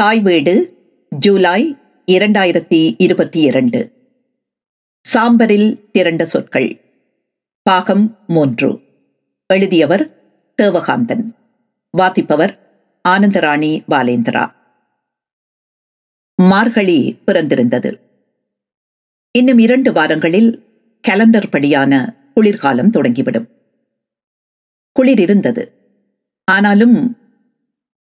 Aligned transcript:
தாய் 0.00 0.20
வீடு 0.20 0.78
ஜூலை 1.10 1.76
இரண்டாயிரத்தி 2.06 2.94
இருபத்தி 2.98 3.40
இரண்டு. 3.40 3.92
சாம்பரில் 5.14 5.90
திரண்ட 5.90 6.26
சொற்கள். 6.26 6.80
பாகம் 7.62 8.18
மூன்று. 8.26 8.80
எழுதியவர் 9.46 10.20
தேவகாந்தன். 10.62 11.34
வாசிப்பவர் 11.90 12.82
ஆனந்தராணி 13.08 13.82
பாலேந்திரா. 13.90 14.52
மார்கழி 16.42 17.18
பிறந்திருந்தது. 17.26 18.00
இன்னும் 19.38 19.58
இரண்டு 19.58 19.92
வாரங்களில் 19.92 20.64
கலண்டர் 21.00 21.50
படியான 21.50 22.16
குளிர்காலம் 22.34 22.90
தொடங்கிவிடும். 22.90 23.46
குளிர் 24.92 25.20
இருந்தது. 25.20 25.72
ஆனாலும் 26.44 27.19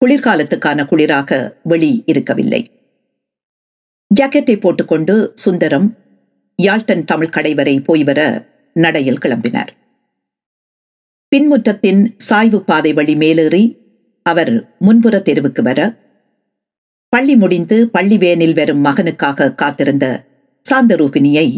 குளிர்காலத்துக்கான 0.05 0.87
குளிராக 0.91 1.57
வெளி 1.63 2.03
இருக்கவில்லை. 2.07 2.63
ஜாக்கெட்டை 4.21 4.61
போட்டுக்கொண்டு 4.61 5.33
சுந்தரம் 5.35 5.99
யாழ்டன் 6.63 7.05
தமிழ் 7.05 7.29
கடை 7.29 7.55
வரை 7.55 7.81
போய் 7.81 8.05
வர 8.05 8.21
நடையில் 8.73 9.19
கிளம்பினார். 9.19 9.71
பின்முற்றத்தின் 11.33 12.15
சாய்வு 12.17 12.65
பாதை 12.65 12.93
வழி 12.93 13.17
மேலேறி 13.17 13.65
அவர் 14.23 14.75
முன்புற 14.79 15.21
தெருவுக்கு 15.21 15.63
வர 15.63 15.81
பள்ளி 17.09 17.37
முடிந்து 17.37 17.91
பள்ளி 17.91 18.17
வேனில் 18.19 18.55
வரும் 18.55 18.85
மகனுக்காக 18.85 19.55
காத்திருந்த 19.55 20.07
சாந்தரூபினியை 20.71 21.49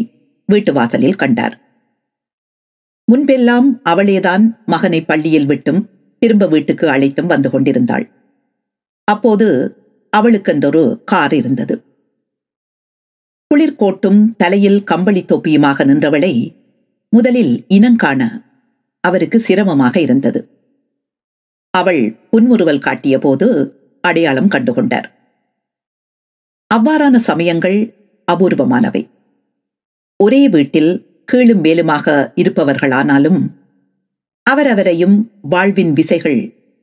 வீட்டு 0.45 0.73
வாசலில் 0.73 1.15
கண்டார். 1.15 1.55
முன்பெல்லாம் 3.11 3.69
அவளேதான் 3.89 4.43
மகனை 4.65 5.01
பள்ளியில் 5.01 5.45
விட்டும் 5.45 5.89
திரும்ப 6.19 6.47
வீட்டுக்கு 6.47 6.89
அழைத்தும் 6.89 7.27
வந்து 7.27 7.49
கொண்டிருந்தாள். 7.49 8.18
அப்போது 9.09 9.47
அவளுக்கென்றொரு 10.13 10.83
கார் 11.03 11.33
இருந்தது. 11.33 11.75
குளிர்கோட்டும் 13.51 14.21
தலையில் 14.37 14.83
கம்பளி 14.83 15.21
தொப்பியுமாக 15.23 15.85
நின்றவளை 15.85 16.33
முதலில் 17.13 17.53
இனங்காண 17.67 18.21
அவருக்கு 19.03 19.37
சிரமமாக 19.39 19.95
இருந்தது. 19.99 20.41
அவள் 21.73 22.01
புன்முறுவல் 22.31 22.79
காட்டிய 22.79 23.15
போது 23.19 23.47
அடையாளம் 24.03 24.51
கண்டுகொண்டார். 24.51 25.07
அவ்வாறான 26.71 27.15
சமயங்கள் 27.29 27.79
அபூர்வமானவை. 28.27 29.03
ஒரே 30.19 30.41
வீட்டில் 30.49 30.91
கீழும் 31.25 31.63
மேலுமாக 31.63 32.07
இருப்பவர்களானாலும் 32.35 33.41
அவரவரையும் 34.47 35.17
வாழ்வின் 35.49 35.93
விசைகள் 35.93 36.39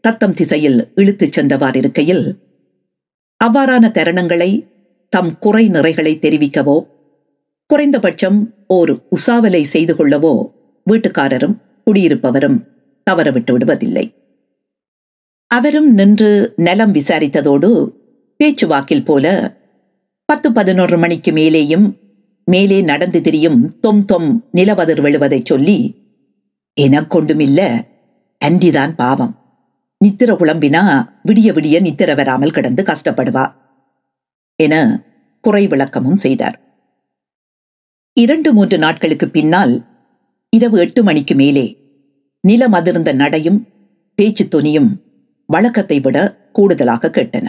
தத்தம் 0.06 0.34
திசையில் 0.34 0.92
இழுத்துச் 0.94 1.40
சென்றவாறிருக்கையில் 1.40 2.38
அவ்வாறான 3.44 3.90
தருணங்களை 3.90 4.66
தம் 5.08 5.38
குறை 5.38 5.68
நிறைகளை 5.68 6.12
தெரிவிக்கவோ 6.16 6.86
குறைந்தபட்சம் 7.66 8.54
ஓர் 8.66 9.08
உசாவலை 9.10 9.62
செய்து 9.62 9.94
கொள்ளவோ 9.94 10.52
வீட்டுக்காரரும் 10.90 11.56
குடியிருப்பவரும் 11.84 12.66
தவறவிட்டு 13.10 13.58
விடுவதில்லை. 13.58 14.12
அவரும் 15.46 15.94
நின்று 15.94 16.52
நலம் 16.56 16.94
விசாரித்ததோடு 16.94 17.92
பேச்சுவாக்கில் 18.36 19.04
போல 19.04 19.56
பத்து 20.24 20.52
பதினொரு 20.52 20.98
மணிக்கு 20.98 21.32
மேலேயும் 21.32 21.96
மேலே 22.44 22.82
நடந்து 22.82 23.20
திரியும் 23.20 23.78
தொம் 23.80 24.04
தொம் 24.04 24.44
நிலவதிர் 24.56 25.00
விழுவதைச் 25.00 25.46
சொல்லி 25.46 25.94
எனக்கொண்டுமில்ல 26.80 27.82
அன்றிதான் 28.44 28.94
பாவம். 28.94 29.45
நித்திர 30.04 30.30
குழம்பினா 30.32 30.82
விடிய 31.28 31.48
விடிய 31.52 31.76
நித்திர 31.80 32.14
வராமல் 32.14 32.50
கிடந்து 32.50 32.82
கஷ்டப்படுவா 32.82 33.54
என 34.56 34.74
குறை 35.40 35.66
விளக்கமும் 35.66 36.16
செய்தார். 36.16 36.56
இரண்டு 38.12 38.52
மூன்று 38.52 38.78
நாட்களுக்கு 38.78 39.28
பின்னால் 39.28 39.74
இரவு 40.56 40.78
எட்டு 40.78 41.02
மணிக்கு 41.02 41.34
மேலே 41.34 41.66
நிலம் 42.40 42.72
அதிர்ந்த 42.72 43.14
நடையும் 43.14 43.60
பேச்சு 44.14 44.44
துணியும் 44.44 44.90
வழக்கத்தை 45.46 46.00
விட 46.00 46.16
கூடுதலாக 46.52 47.08
கேட்டன. 47.08 47.46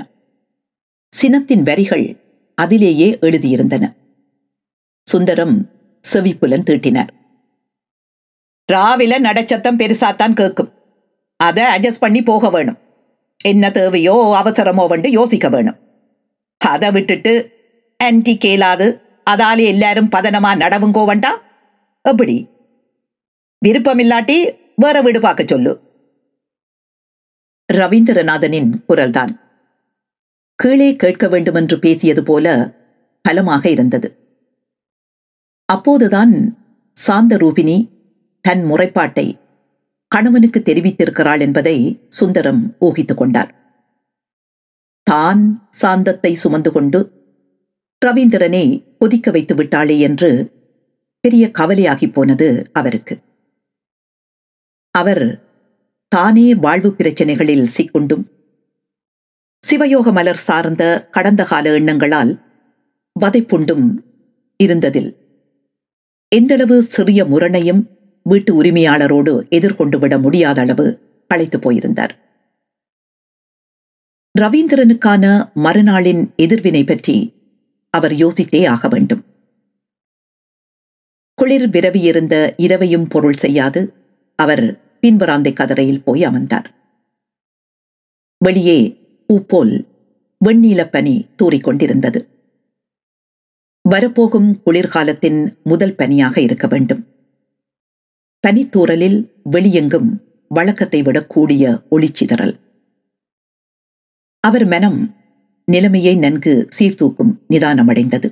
சினத்தின் 1.13 1.63
வரிகள் 1.63 2.05
அதிலேயே 2.55 3.17
எழுதியிருந்தன. 3.21 3.85
சுந்தரம் 5.07 5.55
செவிப்புலன் 6.03 6.67
தீட்டினார். 6.69 7.11
ராவில 8.73 9.19
நடச்சத்தம் 9.19 9.79
பெருசாத்தான் 9.81 10.33
கேட்கும் 10.33 10.71
அதை 11.37 11.63
அட்ஜஸ்ட் 11.63 11.99
பண்ணி 11.99 12.23
போக 12.23 12.49
வேணும். 12.49 12.77
என்ன 13.43 13.71
தேவையோ 13.71 14.41
அவசரமோ 14.45 14.87
வந்து 14.87 15.11
யோசிக்க 15.11 15.49
வேணும். 15.49 15.79
அதை 16.57 16.91
விட்டுட்டு 16.91 17.33
ஆன்டி 17.97 18.37
கேளாது 18.45 19.01
அதாலே 19.29 19.65
எல்லாரும் 19.65 20.09
பதனமா 20.11 20.51
நடவுங்கோ 20.55 21.03
வண்டா? 21.07 21.31
எப்படி? 22.01 22.47
விருப்பமில்லாட்டி 23.65 24.37
வேற 24.75 25.01
வீடு 25.01 25.21
பார்க்க 25.21 25.43
சொல்லு. 25.47 25.81
ரவீந்திரநாதனின் 27.73 28.69
குரல்தான். 28.89 29.33
கீழே 30.55 30.95
கேட்க 30.95 31.27
வேண்டுமென்று 31.27 31.79
பேசியது 31.79 32.23
போல 32.23 32.71
பலமாக 33.21 33.69
இருந்தது. 33.69 34.09
அப்போதுதான் 35.65 36.33
சாந்த 36.93 37.37
ரூபினி 37.37 37.87
தன் 38.41 38.63
முறைப்பாட்டை 38.71 39.27
கணவனுக்கு 40.11 40.59
தெரிவித்திருக்கிறாள் 40.59 41.39
என்பதை 41.39 42.05
சுந்தரம் 42.07 42.75
ஊகித்துக் 42.79 43.17
கொண்டார். 43.17 43.51
தான் 45.03 45.71
சாந்தத்தை 45.81 46.33
சுமந்து 46.33 46.71
கொண்டு 46.71 46.99
ரவீந்திரனை 48.05 48.65
கொதிக்க 48.97 49.31
வைத்து 49.31 49.55
விட்டாளே 49.55 49.99
என்று 49.99 50.29
பெரிய 51.23 51.51
கவலையாகி 51.59 52.07
போனது 52.13 52.71
அவருக்கு. 52.73 53.15
அவர் 54.91 55.25
தானே 56.11 56.55
வாழ்வு 56.55 56.89
பிரச்சனைகளில் 56.97 57.65
சிக்குண்டும் 57.77 58.25
சிவயோக 59.63 60.11
மலர் 60.11 60.41
சார்ந்த 60.47 60.83
கடந்த 61.11 61.43
கால 61.43 61.71
எண்ணங்களால் 61.71 62.31
வதைப்புண்டும் 63.15 63.85
இருந்ததில் 64.63 65.09
எந்தளவு 66.31 66.77
சிறிய 66.81 67.25
முரணையும் 67.25 67.81
வீட்டு 68.27 68.63
உரிமையாளரோடு 68.63 69.49
எதிர்கொண்டு 69.49 69.99
விட 69.99 70.19
முடியாத 70.19 70.61
அளவு 70.61 70.99
களைத்து 71.27 71.59
போயிருந்தார். 71.59 72.17
ரவீந்திரனுக்கான 74.39 75.51
மறுநாளின் 75.53 76.33
எதிர்வினை 76.35 76.83
பற்றி 76.83 77.33
அவர் 77.89 78.11
யோசித்தே 78.11 78.67
ஆக 78.67 78.87
வேண்டும். 78.87 79.23
குளிர் 81.33 81.69
விரவியிருந்த 81.69 82.53
இரவையும் 82.57 83.09
பொருள் 83.09 83.33
செய்யாது 83.33 83.93
அவர் 84.35 84.79
பின்பராந்தை 85.01 85.53
கதரையில் 85.53 86.03
போய் 86.03 86.23
அமர்ந்தார். 86.23 86.75
வெளியே 88.37 89.05
பூப்போல் 89.25 89.45
போல் 89.47 89.85
வெண்ணீலப் 90.45 90.91
பனி 90.91 91.25
தூறிக்கொண்டிருந்தது 91.43 92.27
வரப்போகும் 93.89 94.61
குளிர்காலத்தின் 94.65 95.53
முதல் 95.63 95.95
பனியாக 95.95 96.41
இருக்க 96.41 96.67
வேண்டும். 96.67 97.05
பனித்தூரலில் 98.47 99.17
வெளியெங்கும் 99.51 100.09
வழக்கத்தை 100.47 101.01
விட 101.01 101.25
கூடிய 101.25 101.63
ஒளிச்சிதறல். 101.91 102.53
அவர் 104.39 104.65
மனம் 104.65 104.99
நிலைமையை 105.63 106.15
நன்கு 106.15 106.67
சீர்தூக்கும் 106.77 107.41
நிதானமடைந்தது. 107.49 108.29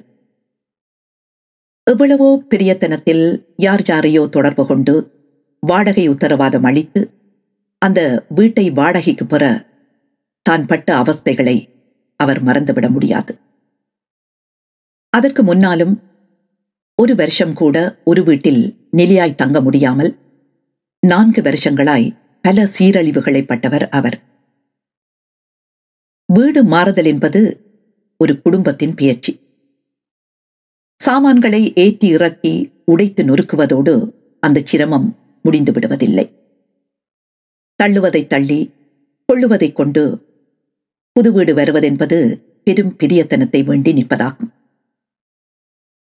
எவ்வளவோ 1.84 2.44
பிரியத்தனத்தில் 2.50 3.54
யார் 3.56 3.84
யாரையோ 3.86 4.28
தொடர்பு 4.28 4.66
கொண்டு 4.66 4.96
வாடகை 5.60 6.08
உத்தரவாதம் 6.08 6.64
அளித்து 6.64 7.02
அந்த 7.78 8.26
வீட்டை 8.30 8.72
வாடகைக்கு 8.72 9.26
பெற 9.26 9.44
தான் 10.42 10.66
பட்ட 10.66 11.04
அவஸ்தைகளை 11.04 11.58
அவர் 12.16 12.44
மறந்துவிட 12.44 12.90
முடியாது. 12.90 13.40
அதற்கு 15.10 15.44
முன்னாலும் 15.44 15.94
ஒரு 16.96 17.16
வருஷம் 17.16 17.54
கூட 17.54 17.98
ஒரு 18.04 18.24
வீட்டில் 18.24 18.85
நிலையாய் 18.96 19.36
தங்க 19.36 19.62
முடியாமல் 19.62 20.12
நான்கு 21.04 21.42
வருஷங்களாய் 21.42 22.08
பல 22.42 22.68
சீரழிவுகளை 22.80 23.42
பட்டவர் 23.46 23.90
அவர். 23.90 24.18
வீடு 26.34 26.64
மாறுதல் 26.64 27.06
என்பது 27.06 27.42
ஒரு 28.18 28.42
குடும்பத்தின் 28.42 28.94
பேச்சு. 28.94 29.32
சாமான்களை 31.04 31.74
ஏற்றி 31.76 32.08
இறக்கி 32.08 32.54
உடைத்து 32.86 33.24
நொறுக்குவதோடு 33.24 33.94
அந்த 34.40 34.64
சிரமம் 34.66 35.08
முடிந்து 35.42 35.72
விடுவதில்லை. 35.72 36.26
தள்ளுவதை 37.84 38.28
தள்ளி 38.28 38.60
கொள்ளுவதை 39.30 39.74
கொண்டு 39.74 40.04
புது 41.12 41.32
வீடு 41.32 41.54
வருவதென்பது 41.56 42.18
பெரும் 42.64 42.96
பிரியத்தனத்தை 43.00 43.64
வேண்டி 43.64 43.94
நிற்பதாகும். 43.94 44.52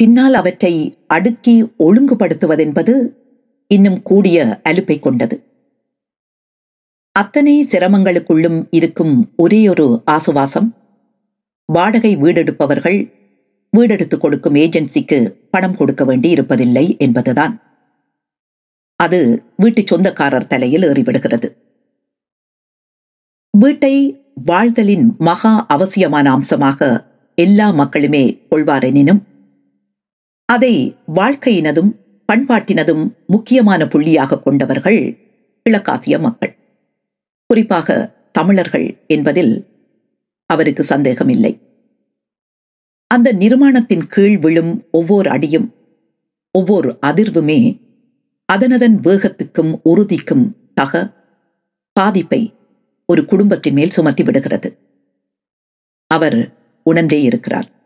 பின்னால் 0.00 0.34
அவற்றை 0.34 0.98
அடுக்கி 1.06 1.72
ஒழுங்குபடுத்துவதென்பது 1.78 2.94
இன்னும் 3.66 4.02
கூடிய 4.02 4.60
அலுப்பை 4.68 4.98
கொண்டது. 4.98 5.36
அத்தனை 7.12 7.64
சிரமங்களுக்குள்ளும் 7.64 8.66
இருக்கும் 8.70 9.32
ஒரே 9.36 9.68
ஒரு 9.68 10.02
ஆசுவாசம் 10.10 10.68
வாடகை 11.64 12.16
வீடெடுப்பவர்கள் 12.16 12.98
வீடெடுத்து 13.76 14.18
கொடுக்கும் 14.18 14.54
ஏஜென்சிக்கு 14.54 15.18
பணம் 15.50 15.76
கொடுக்க 15.76 16.04
வேண்டி 16.04 16.34
இருப்பதில்லை 16.34 16.98
என்பதுதான். 16.98 17.54
அது 18.96 19.44
வீட்டு 19.56 19.82
சொந்தக்காரர் 19.86 20.46
தலையில் 20.46 20.82
ஏறிவிடுகிறது. 20.82 21.48
வீட்டை 23.50 23.94
வாழ்தலின் 24.44 25.14
மகா 25.18 25.66
அவசியமான 25.66 26.30
அம்சமாக 26.30 27.06
எல்லா 27.34 27.70
மக்களுமே 27.70 28.46
கொள்வாரெனினும் 28.50 29.20
அதை 30.52 30.96
வாழ்க்கையினதும் 31.14 31.92
பண்பாட்டினதும் 32.32 33.10
முக்கியமான 33.26 33.84
புள்ளியாக 33.84 34.42
கொண்டவர்கள் 34.42 35.16
கிழக்காசிய 35.70 36.20
மக்கள். 36.20 36.56
குறிப்பாக 37.46 38.14
தமிழர்கள் 38.32 39.04
என்பதில் 39.06 39.66
அவருக்கு 40.46 40.82
சந்தேகமில்லை. 40.82 41.58
அந்த 43.06 43.32
நிர்மாணத்தின் 43.32 44.06
கீழ் 44.08 44.38
விழும் 44.38 44.84
ஒவ்வொரு 44.90 45.30
அடியும் 45.30 45.74
ஒவ்வொரு 46.50 46.98
அதிர்வுமே 47.06 47.80
அதனதன் 48.52 48.96
வேகத்துக்கும் 49.02 49.80
உறுதிக்கும் 49.82 50.56
தக 50.74 51.12
பாதிப்பை 51.92 52.54
ஒரு 53.06 53.24
குடும்பத்தின் 53.24 53.74
மேல் 53.74 53.90
சுமத்தி 53.90 54.22
விடுகிறது. 54.22 54.78
அவர் 56.06 56.56
உணர்ந்தே 56.82 57.22
இருக்கிறார். 57.22 57.77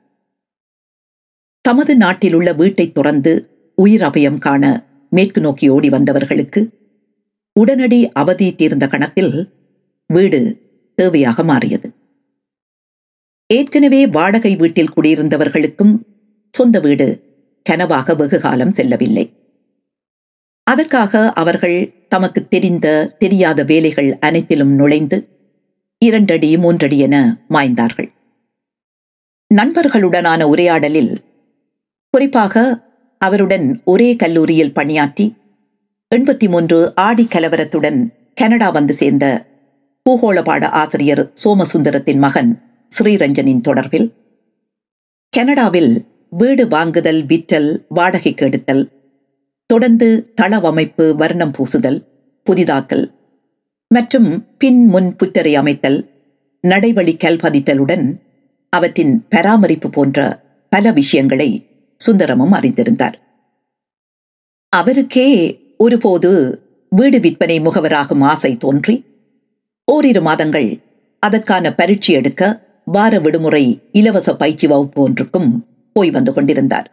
தமது 1.64 1.97
நாட்டில் 1.97 2.35
உள்ள 2.35 2.53
வீட்டை 2.53 2.93
துறந்து 2.93 3.32
உயிர் 3.79 4.03
அபயம் 4.03 4.38
காண 4.38 4.64
மேற்கு 5.09 5.41
நோக்கி 5.41 5.67
ஓடி 5.69 5.88
வந்தவர்களுக்கு 5.88 6.61
உடனடி 7.53 8.11
அவதி 8.12 8.55
தீர்ந்த 8.55 8.88
கணத்தில் 8.88 9.32
வீடு 10.06 10.41
தேவையாக 10.99 11.44
மாறியது. 11.44 11.88
ஏற்கனவே 13.50 14.06
வாடகை 14.06 14.56
வீட்டில் 14.56 14.93
குடியிருந்தவர்களுக்கும் 14.97 15.94
சொந்த 16.55 16.81
வீடு 16.81 17.06
கனவாக 17.70 18.17
வெகு 18.17 18.38
காலம் 18.41 18.73
செல்லவில்லை. 18.73 19.26
அதற்காக 20.67 21.32
அவர்கள் 21.32 21.79
தமக்கு 22.08 22.49
தெரிந்த 22.49 22.87
தெரியாத 23.19 23.65
வேலைகள் 23.65 24.11
அனைத்திலும் 24.19 24.73
நுழைந்து 24.75 25.19
இரண்டடி 25.99 26.50
மூன்றடி 26.58 26.99
என 26.99 27.17
மாய்ந்தார்கள். 27.49 28.11
நண்பர்களுடனான 29.50 30.43
உரையாடலில் 30.44 31.12
குறிப்பாக 32.14 32.55
அவருடன் 33.20 33.67
ஒரே 33.85 34.09
கல்லூரியில் 34.17 34.73
பணியாற்றி 34.73 35.26
எண்பத்தி 36.11 36.47
மூன்று 36.49 36.79
ஆடி 37.00 37.25
கலவரத்துடன் 37.26 38.00
கனடா 38.35 38.69
வந்து 38.70 38.94
சேர்ந்த 38.94 39.26
பூகோள 40.06 40.38
பாட 40.43 40.69
ஆசிரியர் 40.73 41.23
சோமசுந்தரத்தின் 41.35 42.20
மகன் 42.20 42.50
ஸ்ரீரஞ்சனின் 42.91 43.61
தொடர்பில் 43.61 44.09
கனடாவில் 45.32 45.93
வீடு 46.32 46.64
வாங்குதல் 46.69 47.23
விற்றல் 47.26 47.70
வாடகைக்கு 47.88 48.44
எடுத்தல் 48.47 48.85
தொடர்ந்து 49.70 50.08
தளவமைப்பு 50.35 51.06
வர்ணம் 51.17 51.56
பூசுதல் 51.56 52.00
புதிதாக்கல் 52.47 53.05
மற்றும் 53.91 54.31
பின் 54.58 54.82
முன் 54.87 55.11
புற்றரை 55.17 55.53
அமைத்தல் 55.56 56.00
நடைவழி 56.65 57.17
கல்பதித்தலுடன் 57.17 58.06
அவற்றின் 58.73 59.15
பராமரிப்பு 59.29 59.88
போன்ற 59.91 60.20
பல 60.73 60.93
விஷயங்களை 60.93 61.50
சுந்தரமும் 62.06 62.52
அறிந்திருந்தார். 62.52 63.16
அவருக்கே 64.69 65.28
ஒருபோது 65.78 66.31
வீடு 66.88 67.20
விற்பனை 67.20 67.60
முகவராகும் 67.60 68.25
ஆசை 68.25 68.56
தோன்றி 68.56 69.04
ஓரிரு 69.84 70.20
மாதங்கள் 70.20 70.69
அதற்கான 71.19 71.75
பரீட்சை 71.75 72.14
எடுக்க 72.14 72.43
வார 72.84 73.19
விடுமுறை 73.19 73.64
இலவச 73.93 74.37
பயிற்சி 74.37 74.66
வகுப்பு 74.66 75.02
ஒன்றுக்கும் 75.02 75.50
போய் 75.93 76.10
வந்து 76.10 76.32
கொண்டிருந்தார். 76.32 76.88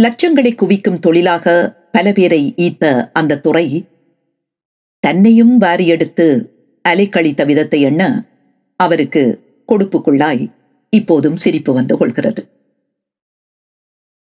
லட்சங்களை 0.00 0.54
குவிக்கும் 0.54 0.98
தொழிலாக 0.98 1.46
பல 1.92 2.12
பேரை 2.12 2.54
ஈத்த 2.56 3.10
அந்த 3.12 3.38
துறை 3.38 3.66
தன்னையும் 5.00 5.56
வாரி 5.56 5.86
எடுத்து 5.86 6.26
அலைக்கழித்த 6.88 7.46
விதத்தை 7.46 7.80
எண்ண 7.80 8.02
அவருக்கு 8.80 9.22
கொடுப்புக்குள்ளாய் 9.68 10.50
இப்போதும் 10.92 11.36
சிரிப்பு 11.36 11.72
வந்து 11.72 11.96
கொள்கிறது. 11.96 12.42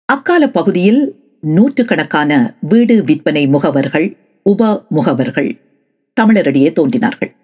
அக்கால 0.07 0.49
பகுதியில் 0.49 1.17
நூற்றுக்கணக்கான 1.41 2.57
வீடு 2.61 3.05
விற்பனை 3.05 3.47
முகவர்கள் 3.47 4.17
உப 4.43 4.87
முகவர்கள் 4.91 5.61
தமிழரிடையே 6.21 6.73
தோன்றினார்கள். 6.73 7.37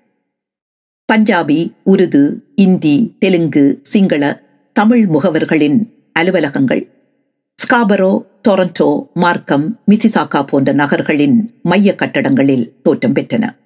பஞ்சாபி 1.12 1.72
உருது 1.84 2.44
இந்தி 2.54 3.16
தெலுங்கு 3.18 3.78
சிங்கள 3.82 4.42
தமிழ் 4.72 5.06
முகவர்களின் 5.06 5.78
அலுவலகங்கள் 6.12 6.82
ஸ்காபரோ 7.54 8.26
டொரண்டோ 8.48 9.10
மார்க்கம் 9.14 9.80
மிசிசாக்கா 9.86 10.42
போன்ற 10.42 10.72
நகர்களின் 10.72 11.60
மைய 11.62 11.94
கட்டடங்களில் 11.94 12.80
தோற்றம் 12.82 13.14
பெற்றன. 13.14 13.56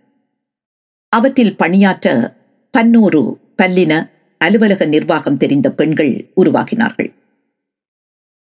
அவற்றில் 1.09 1.57
பணியாற்ற 1.57 2.37
பன்னூறு 2.79 3.37
பல்லின 3.63 4.11
அலுவலக 4.39 4.85
நிர்வாகம் 4.85 5.37
தெரிந்த 5.37 5.71
பெண்கள் 5.71 6.31
உருவாகினார்கள். 6.37 7.14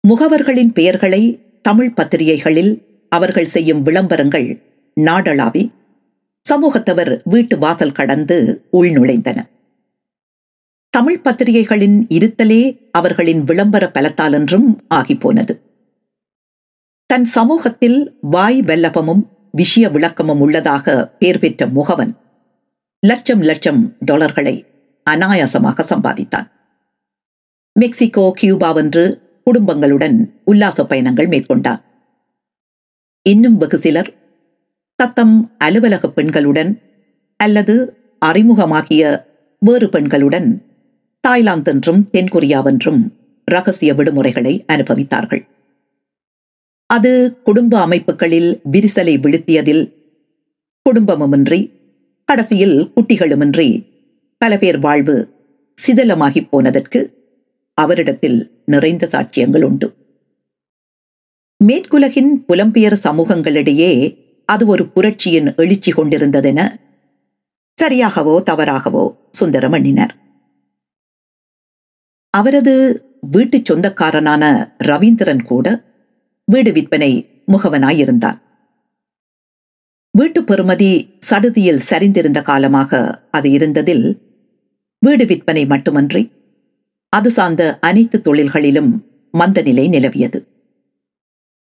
முகவர்களின் 0.07 0.71
பெயர்களை 0.73 1.41
தமிழ் 1.61 1.93
பத்திரிகைகளில் 1.93 3.03
அவர்கள் 3.09 3.45
செய்யும் 3.45 3.81
விளம்பரங்கள் 3.81 4.63
நாடளாவி 5.01 5.71
சமூகத்தவர் 6.49 7.21
வீட்டு 7.23 7.57
வாசல் 7.57 7.91
கடந்து 7.91 8.67
உள்நுழைந்தன. 8.73 9.39
தமிழ் 10.89 11.21
பத்திரிகைகளின் 11.23 12.03
இருத்தலே 12.09 12.89
அவர்களின் 12.91 13.43
விளம்பர 13.43 13.91
பலத்தால் 13.93 14.31
என்றும் 14.31 14.87
ஆகிப்போனது. 14.93 15.59
தன் 17.05 17.25
சமூகத்தில் 17.25 18.17
வாய் 18.21 18.59
வெல்லபமும் 18.59 19.23
விஷய 19.51 19.89
விளக்கமும் 19.89 20.39
உள்ளதாக 20.39 21.07
பெயர் 21.07 21.39
பெற்ற 21.39 21.67
முகவன் 21.67 22.13
லட்சம் 22.99 23.41
லட்சம் 23.41 23.97
டாலர்களை 23.99 24.65
அனாயாசமாக 25.09 25.83
சம்பாதித்தான். 25.89 26.47
மெக்சிகோ 27.73 28.31
கியூபா 28.35 28.73
என்று 28.73 29.22
குடும்பங்களுடன் 29.47 30.17
உல்லாச 30.43 30.85
பயணங்கள் 30.85 31.27
மேற்கொண்டார். 31.27 31.81
இன்னும் 33.21 33.57
வெகு 33.57 33.77
சிலர் 33.77 34.13
தத்தம் 34.95 35.55
அலுவலக 35.57 36.07
பெண்களுடன் 36.07 36.71
அல்லது 37.35 37.75
அறிமுகமாகிய 38.25 39.25
வேறு 39.59 39.87
பெண்களுடன் 39.87 40.47
தாய்லாந்து 41.19 41.71
என்றும் 41.71 42.09
தென்கொரியாவென்றும் 42.13 43.01
ரகசிய 43.45 43.93
விடுமுறைகளை 43.93 44.53
அனுபவித்தார்கள். 44.73 45.43
அது 46.85 47.39
குடும்ப 47.43 47.79
அமைப்புகளில் 47.79 48.61
விரிசலை 48.71 49.15
விழுத்தியதில் 49.19 49.83
குடும்பமுமின்றி 50.85 51.61
கடைசியில் 52.25 52.91
குட்டிகளுமின்றி 52.95 53.67
பல 54.37 54.57
பேர் 54.57 54.79
வாழ்வு 54.79 55.15
சிதலமாகி 55.77 56.41
போனதற்கு 56.49 56.99
அவரிடத்தில் 57.73 58.61
நிறைந்த 58.65 59.07
சாட்சியங்கள் 59.11 59.63
உண்டு. 59.63 59.87
மேற்குலகின் 61.59 62.31
புலம்பெயர் 62.47 62.97
சமூகங்களிடையே 63.03 63.91
அது 64.49 64.65
ஒரு 64.65 64.83
புரட்சியின் 64.85 65.55
எழுச்சி 65.55 65.91
கொண்டிருந்ததென 65.91 66.61
சரியாகவோ 67.81 68.35
தவறாகவோ 68.43 69.03
சுந்தரம் 69.31 69.71
எண்ணினார். 69.71 70.13
அவரது 72.29 72.75
வீட்டு 73.31 73.57
சொந்தக்காரனான 73.63 74.43
ரவீந்திரன் 74.83 75.43
கூட 75.43 75.67
வீடு 76.47 76.71
விற்பனை 76.71 77.11
முகவனாயிருந்தான். 77.51 78.39
வீட்டு 80.11 80.41
பெறுமதி 80.41 80.91
சடுதியில் 81.19 81.85
சரிந்திருந்த 81.89 82.41
காலமாக 82.41 83.21
அது 83.31 83.49
இருந்ததில் 83.49 84.05
வீடு 84.99 85.25
விற்பனை 85.25 85.65
மட்டுமன்றி 85.65 86.23
அது 87.13 87.29
சார்ந்த 87.31 87.79
அனைத்து 87.79 88.21
தொழில்களிலும் 88.21 88.91
மந்த 89.31 89.61
நிலை 89.61 89.89
நிலவியது. 89.89 90.39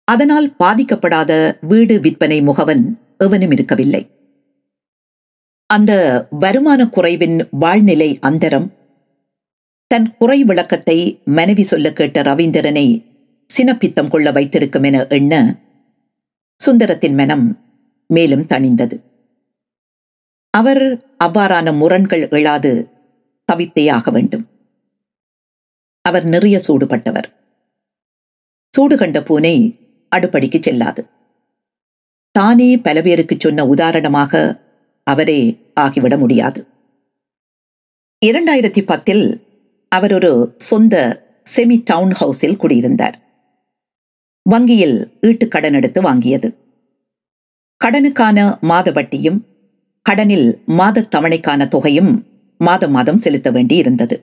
அதனால் 0.04 0.54
பாதிக்கப்படாத 0.58 1.58
வீடு 1.60 2.00
விற்பனை 2.00 2.42
முகவன் 2.42 2.82
எவனும் 3.18 3.50
இருக்கவில்லை. 3.50 4.02
அந்த 5.70 5.92
வருமான 6.30 6.88
குறைவின் 6.88 7.48
வாழ்நிலை 7.50 8.18
அந்தரம். 8.22 8.68
தன் 9.86 10.16
குறை 10.16 10.44
விளக்கத்தை 10.44 10.98
மனைவி 11.24 11.64
சொல்ல 11.64 11.92
கேட்ட 11.92 12.22
ரவீந்திரனை 12.22 12.86
சினப்பித்தம் 13.50 14.10
கொள்ள 14.10 14.32
வைத்திருக்கும் 14.32 14.82
என 14.82 15.06
எண்ண 15.08 15.34
சுந்தரத்தின் 16.60 17.14
மனம் 17.14 17.46
மேலும் 18.06 18.48
தணிந்தது. 18.52 18.96
அவர் 20.50 20.84
அவ்வாறான 21.24 21.76
முரண்கள் 21.76 22.28
எழாது 22.28 22.72
தவித்தே 23.48 23.84
ஆக 23.90 24.10
வேண்டும். 24.10 24.44
அவர் 26.06 26.24
நிறைய 26.24 26.56
சூடுபட்டவர். 26.66 27.28
சூடு 28.74 28.96
கண்ட 28.96 29.22
பூனை 29.22 29.54
அடுப்படிக்கு 30.16 30.58
செல்லாது. 30.62 31.02
தானே 32.30 32.78
பல 32.78 33.02
பேருக்கு 33.02 33.36
சொன்ன 33.38 33.66
உதாரணமாக 33.66 34.32
அவரே 35.06 35.40
ஆகிவிட 35.80 36.18
முடியாது. 36.18 36.60
இரண்டாயிரத்தி 38.26 38.82
பத்தில் 38.82 39.24
அவர் 39.88 40.12
ஒரு 40.12 40.54
சொந்த 40.56 40.94
செமி 41.56 41.76
டவுன் 41.84 42.12
ஹவுஸில் 42.20 42.56
குடியிருந்தார். 42.56 43.16
வங்கியில் 44.42 44.96
ஈட்டு 45.22 45.48
கடன் 45.48 45.72
எடுத்து 45.72 46.00
வாங்கியது. 46.02 46.48
கடனுக்கான 47.80 48.38
மாத 48.60 48.90
வட்டியும் 48.92 49.38
கடனில் 50.06 50.48
மாத 50.66 51.06
தவணைக்கான 51.10 51.68
தொகையும் 51.68 52.12
மாதம் 52.60 52.90
மாதம் 52.90 53.18
செலுத்த 53.18 53.48
வேண்டி 53.50 53.76
இருந்தது 53.76 54.16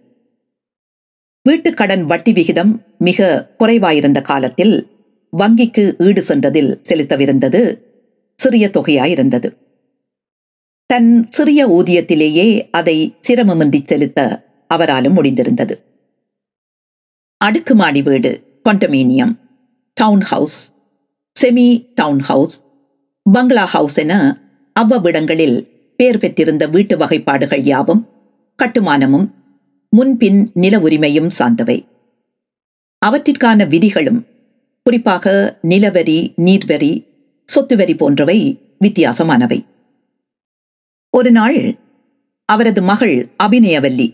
வீட்டுக்கடன் 1.49 2.03
வட்டி 2.05 2.33
விகிதம் 2.33 2.85
மிக 2.97 3.47
குறைவாயிருந்த 3.57 4.21
காலத்தில் 4.21 4.75
வங்கிக்கு 5.33 5.83
ஈடு 5.97 6.21
சென்றதில் 6.21 6.71
செலுத்தவிருந்தது 6.89 7.61
சிறிய 8.35 8.67
தொகையாயிருந்தது. 8.67 9.49
தன் 10.85 11.27
சிறிய 11.29 11.67
ஊதியத்திலேயே 11.67 12.47
அதை 12.71 13.15
சிரமமின்றி 13.27 13.81
செலுத்த 13.85 14.19
அவராலும் 14.67 15.15
முடிந்திருந்தது. 15.17 15.75
அடுக்குமாடி 17.37 18.01
வீடு 18.01 18.31
condominium 18.69 19.33
town 19.93 20.21
house 20.21 20.59
semi 21.35 21.67
town 21.95 22.19
house 22.19 22.55
bungalow 23.25 23.65
house 23.65 23.95
என 23.95 24.13
அவ்வவிடங்களில் 24.75 25.57
பெயர் 25.99 26.17
பெற்றிருந்த 26.17 26.67
வீட்டு 26.67 26.97
வகைப்பாடுகள் 26.97 27.63
யாவும் 27.63 28.03
கட்டுமானமும் 28.59 29.27
முன்பின் 29.95 30.51
நில 30.53 30.77
உரிமையும் 30.77 31.29
சார்ந்தவை. 31.39 31.85
அவற்றிற்கான 33.05 33.67
விதிகளும் 33.67 34.25
குறிப்பாக 34.83 35.57
நிலவரி 35.61 36.33
நீர்வரி 36.37 37.07
சொத்து 37.45 37.75
வரி 37.75 37.95
போன்றவை 37.95 38.59
வித்தியாசமானவை. 38.79 39.65
ஒரு 41.09 41.31
நாள் 41.31 41.75
அவரது 42.45 42.81
மகள் 42.81 43.27
அபிநயவல்லி 43.43 44.13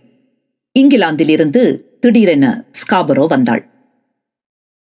இங்கிலாந்திலிருந்து 0.79 1.63
திடீரென 1.99 2.71
ஸ்காபரோ 2.71 3.27
வந்தாள். 3.27 3.69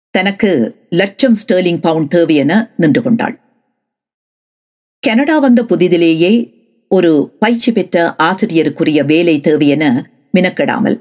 தனக்கு 0.10 0.76
லட்சம் 0.90 1.36
ஸ்டெர்லிங் 1.36 1.82
பவுண்ட் 1.82 2.10
தேவை 2.10 2.36
என 2.36 2.74
நின்று 2.78 3.02
கொண்டாள். 3.02 3.40
கனடா 5.00 5.40
வந்த 5.40 5.64
புதிதிலேயே 5.64 6.54
ஒரு 6.88 7.36
பயிற்சி 7.40 7.72
பெற்ற 7.72 8.16
ஆசிரியருக்குரிய 8.24 9.06
வேலை 9.06 9.40
தேவை 9.40 9.68
என 9.68 10.10
மினக்கெடாமல். 10.38 10.98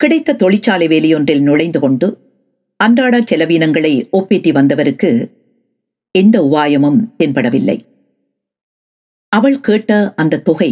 கிடைத்த 0.00 0.38
தொழிற்சாலை 0.42 0.86
வேலையொன்றில் 0.88 1.42
நுழைந்து 1.42 1.80
கொண்டு 1.80 2.08
அன்றாட 2.80 3.16
செலவீனங்களை 3.20 3.92
ஒப்பேற்றி 4.12 4.50
வந்தவருக்கு 4.52 5.10
எந்த 6.14 6.36
உபாயமும் 6.42 7.00
தென்படவில்லை. 7.18 7.76
அவள் 9.32 9.58
கேட்ட 9.60 9.90
அந்த 10.14 10.42
தொகை 10.48 10.70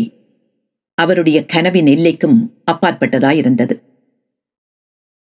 அவருடைய 0.98 1.38
கனவின் 1.44 1.86
எல்லைக்கும் 1.86 2.38
அப்பாற்பட்டதாயிருந்தது. 2.72 3.74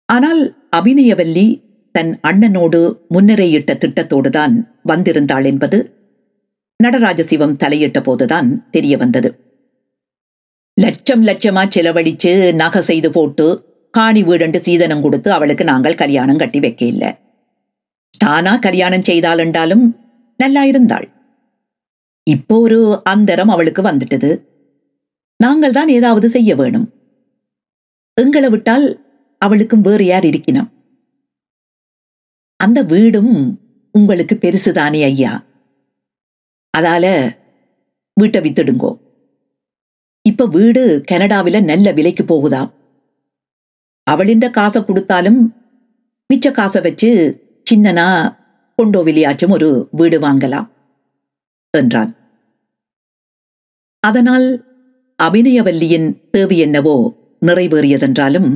ஆனால் 0.08 0.42
அபிநயவல்லி 0.76 1.46
தன் 1.94 2.12
அண்ணனோடு 2.20 2.80
முன்னிறையிட்ட 3.14 3.72
திட்டத்தோடுதான் 3.74 4.54
வந்திருந்தாள் 4.88 5.44
என்பது 5.44 5.78
நடராஜசிவம் 6.80 7.58
தலையிட்ட 7.62 7.98
போதுதான் 8.00 8.48
தெரிய 8.70 8.94
வந்தது 8.96 9.28
லட்சம் 10.76 11.22
லட்சமா 11.24 11.62
செலவழிச்சு 11.74 12.54
நகை 12.54 12.80
செய்து 12.88 13.10
போட்டு 13.10 13.46
காணி 13.90 14.22
வீடண்டு 14.22 14.58
சீதனம் 14.66 15.04
கொடுத்து 15.04 15.32
அவளுக்கு 15.32 15.64
நாங்கள் 15.64 16.00
கல்யாணம் 16.02 16.40
கட்டி 16.42 16.60
வைக்க 16.60 16.84
இல்லை 16.84 17.10
தானா 18.18 18.52
கல்யாணம் 18.56 19.06
செய்தால் 19.08 19.38
என்றாலும் 19.38 19.84
நல்லா 20.40 20.62
இருந்தாள். 20.64 21.06
இப்போ 22.26 22.54
ஒரு 22.58 22.78
அந்தரம் 23.12 23.52
அவளுக்கு 23.54 23.82
வந்துட்டது. 23.82 24.30
நாங்கள் 25.40 25.76
தான் 25.78 25.88
ஏதாவது 25.88 26.28
செய்ய 26.36 26.50
வேணும். 26.56 26.86
எங்களை 28.16 28.48
விட்டால் 28.50 28.86
அவளுக்கும் 29.38 29.80
வேறு 29.80 30.04
யார் 30.06 30.26
இருக்கணும் 30.30 30.70
அந்த 32.60 32.78
வீடும் 32.92 33.34
உங்களுக்கு 33.94 34.34
பெருசுதானே 34.44 35.00
ஐயா? 35.10 35.32
அதால 36.74 37.06
வீட்டை 38.20 38.40
வித்துடுங்கோ. 38.40 38.92
இப்ப 40.26 40.46
வீடு 40.46 41.04
கனடாவில 41.10 41.64
நல்ல 41.64 41.92
விலைக்கு 41.92 42.24
போகுதாம் 42.24 42.70
அவளிந்த 44.02 44.50
காசை 44.50 44.84
கொடுத்தாலும் 44.84 45.54
மிச்ச 46.34 46.50
காசை 46.52 46.80
வச்சு 46.80 47.10
சின்னனா 47.70 48.34
கொண்டோவிலியாச்சும் 48.82 49.50
ஒரு 49.50 49.88
வீடு 49.90 50.20
வாங்கலாம் 50.20 50.68
என்றான். 51.70 52.16
அதனால் 54.00 54.46
அபிநயவல்லியின் 55.22 56.30
தேவை 56.30 56.58
என்னவோ 56.58 57.14
நிறைவேறியதென்றாலும் 57.46 58.50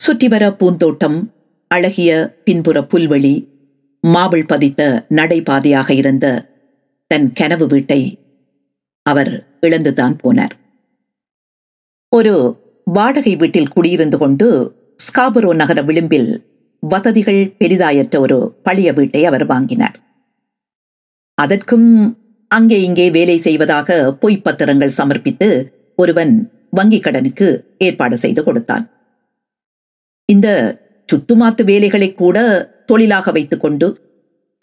சுற்றிவர 0.00 0.50
பூந்தோட்டம் 0.50 1.18
அழகிய 1.68 2.40
பின்புற 2.44 2.80
புல்வெளி 2.80 3.34
மாபிள் 4.06 4.46
பதித்த 4.46 5.06
நடைபாதையாக 5.08 5.90
இருந்த 5.90 6.26
தன் 7.06 7.32
கனவு 7.32 7.66
வீட்டை 7.66 8.00
அவர் 9.06 9.58
இழந்துதான் 9.60 10.16
போனார். 10.24 10.54
ஒரு 12.12 12.34
வாடகை 12.84 13.36
வீட்டில் 13.36 13.72
குடியிருந்து 13.76 14.16
கொண்டு 14.16 14.46
ஸ்காபரோ 14.96 15.54
நகர 15.54 15.82
விளிம்பில் 15.82 16.30
வசதிகள் 16.80 17.40
பெரிதாயற்ற 17.58 18.18
ஒரு 18.18 18.36
பழைய 18.62 18.92
வீட்டை 18.92 19.24
அவர் 19.24 19.46
வாங்கினார். 19.46 19.96
அதற்கும் 21.34 21.88
அங்கே 22.50 22.82
இங்கே 22.82 23.10
வேலை 23.10 23.38
செய்வதாக 23.38 24.14
பொய்ப் 24.14 24.44
பத்திரங்கள் 24.48 24.96
சமர்ப்பித்து 24.98 25.48
ஒருவன் 25.96 26.50
வங்கிக் 26.76 27.02
கடனுக்கு 27.02 27.48
ஏற்பாடு 27.78 28.18
செய்து 28.18 28.44
கொடுத்தான். 28.44 28.84
இந்த 30.28 30.48
சுத்துமாத்து 31.08 31.64
வேலைகளை 31.64 32.14
கூட 32.14 32.38
தொழிலாக 32.86 33.32
வைத்துக்கொண்டு 33.32 33.88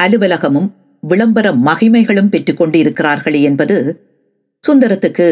அலுவலகமும் 0.04 0.70
விளம்பர 1.02 1.52
மகிமைகளும் 1.52 2.30
பெற்றுக்கொண்டு 2.30 2.78
இருக்கிறார்களே 2.84 3.42
என்பது 3.42 3.78
சுந்தரத்துக்கு 4.64 5.28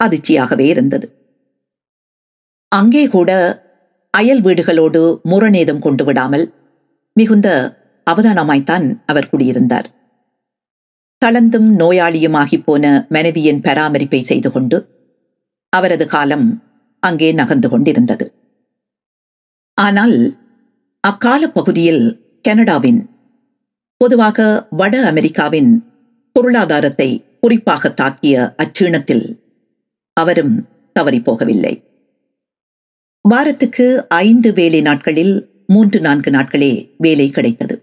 அதிர்ச்சியாகவே 0.00 0.66
இருந்தது. 0.66 1.06
அங்கே 2.72 3.04
கூட 3.08 3.30
அயல் 4.14 4.40
வீடுகளோடு 4.40 5.02
முரணேதம் 5.22 5.78
கொண்டு 5.78 6.04
விடாமல் 6.04 6.44
மிகுந்த 7.16 7.48
அவதானமாய்த்தான் 8.06 8.86
அவர் 9.06 9.30
குடியிருந்தார். 9.30 9.88
தளர்ந்தும் 11.22 11.68
நோயாளியுமாகி 11.80 12.56
போன 12.64 12.84
மனைவியின் 13.08 13.60
பராமரிப்பை 13.60 14.20
செய்து 14.22 14.50
கொண்டு 14.50 14.78
அவரது 15.72 16.06
காலம் 16.06 16.46
அங்கே 17.02 17.28
நகர்ந்து 17.32 17.68
கொண்டிருந்தது. 17.68 18.26
ஆனால் 19.78 20.16
அக்கால 21.04 21.42
பகுதியில் 21.48 22.02
கனடாவின் 22.44 23.00
பொதுவாக 24.00 24.38
வட 24.80 24.94
அமெரிக்காவின் 25.10 25.70
பொருளாதாரத்தை 26.36 27.10
குறிப்பாக 27.46 27.88
தாக்கிய 27.88 28.54
அச்சீணத்தில் 28.56 29.38
அவரும் 30.12 30.68
தவறிப்போகவில்லை. 31.00 31.82
வாரத்துக்கு 33.28 34.08
ஐந்து 34.08 34.52
வேலை 34.52 34.80
நாட்களில் 34.80 35.50
மூன்று 35.66 36.00
நான்கு 36.00 36.30
நாட்களே 36.30 36.94
வேலை 36.98 37.30
கிடைத்தது. 37.30 37.82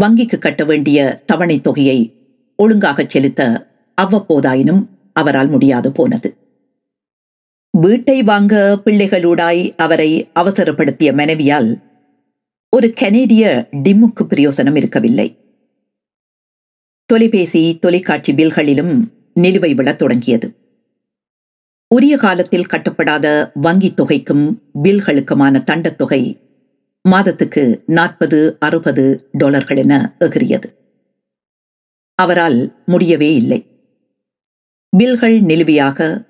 வங்கிக்கு 0.00 0.38
கட்ட 0.38 0.64
வேண்டிய 0.64 1.22
தவணை 1.26 1.60
தொகையை 1.60 2.14
ஒழுங்காக 2.56 3.04
செலுத்த 3.08 3.66
அவ்வப்போதாயினும் 4.02 4.86
அவரால் 5.12 5.48
முடியாது 5.48 5.92
போனது. 5.92 6.36
வீட்டை 7.70 8.22
வாங்க 8.22 8.80
பிள்ளைகளூடாய் 8.84 9.76
அவரை 9.76 10.30
அவசரப்படுத்திய 10.34 11.14
மனைவியால் 11.14 11.78
ஒரு 12.70 12.92
கனேடிய 12.94 13.68
டிம்முக்கு 13.72 14.24
பிரயோசனம் 14.28 14.76
இருக்கவில்லை. 14.76 15.39
தொலைபேசி 17.10 17.78
தொலைக்காட்சி 17.78 18.32
பில்களிலும் 18.32 19.00
நிலுவை 19.40 19.74
விழத் 19.74 19.98
தொடங்கியது. 19.98 20.54
உரிய 21.94 22.16
காலத்தில் 22.16 22.66
கட்டப்படாத 22.66 23.50
வங்கித் 23.62 24.00
தொகைக்கும் 24.00 24.58
பில்களுக்குமான 24.82 25.62
தண்டத் 25.64 25.94
தொகை 25.94 26.40
மாதத்துக்கு 27.08 27.82
நாற்பது 27.86 28.56
அறுபது 28.58 29.28
டாலர்கள் 29.32 29.76
என 29.76 30.16
எகிரியது 30.20 30.64
அவரால் 32.14 32.82
முடியவே 32.86 33.34
இல்லை. 33.34 33.66
பில்கள் 34.96 35.40
நிலுவையாக 35.40 36.26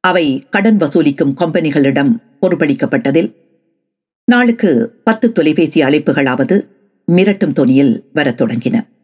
அவை 0.00 0.46
கடன் 0.50 0.76
வசூலிக்கும் 0.76 1.34
கம்பெனிகளிடம் 1.40 2.22
பொறுப்பளிக்கப்பட்டதில் 2.42 3.34
நாளுக்கு 4.24 5.00
பத்து 5.04 5.32
தொலைபேசி 5.32 5.80
அழைப்புகளாவது 5.80 6.66
மிரட்டும் 7.12 7.52
தொனியில் 7.60 8.02
வரத் 8.12 8.42
தொடங்கின. 8.42 8.94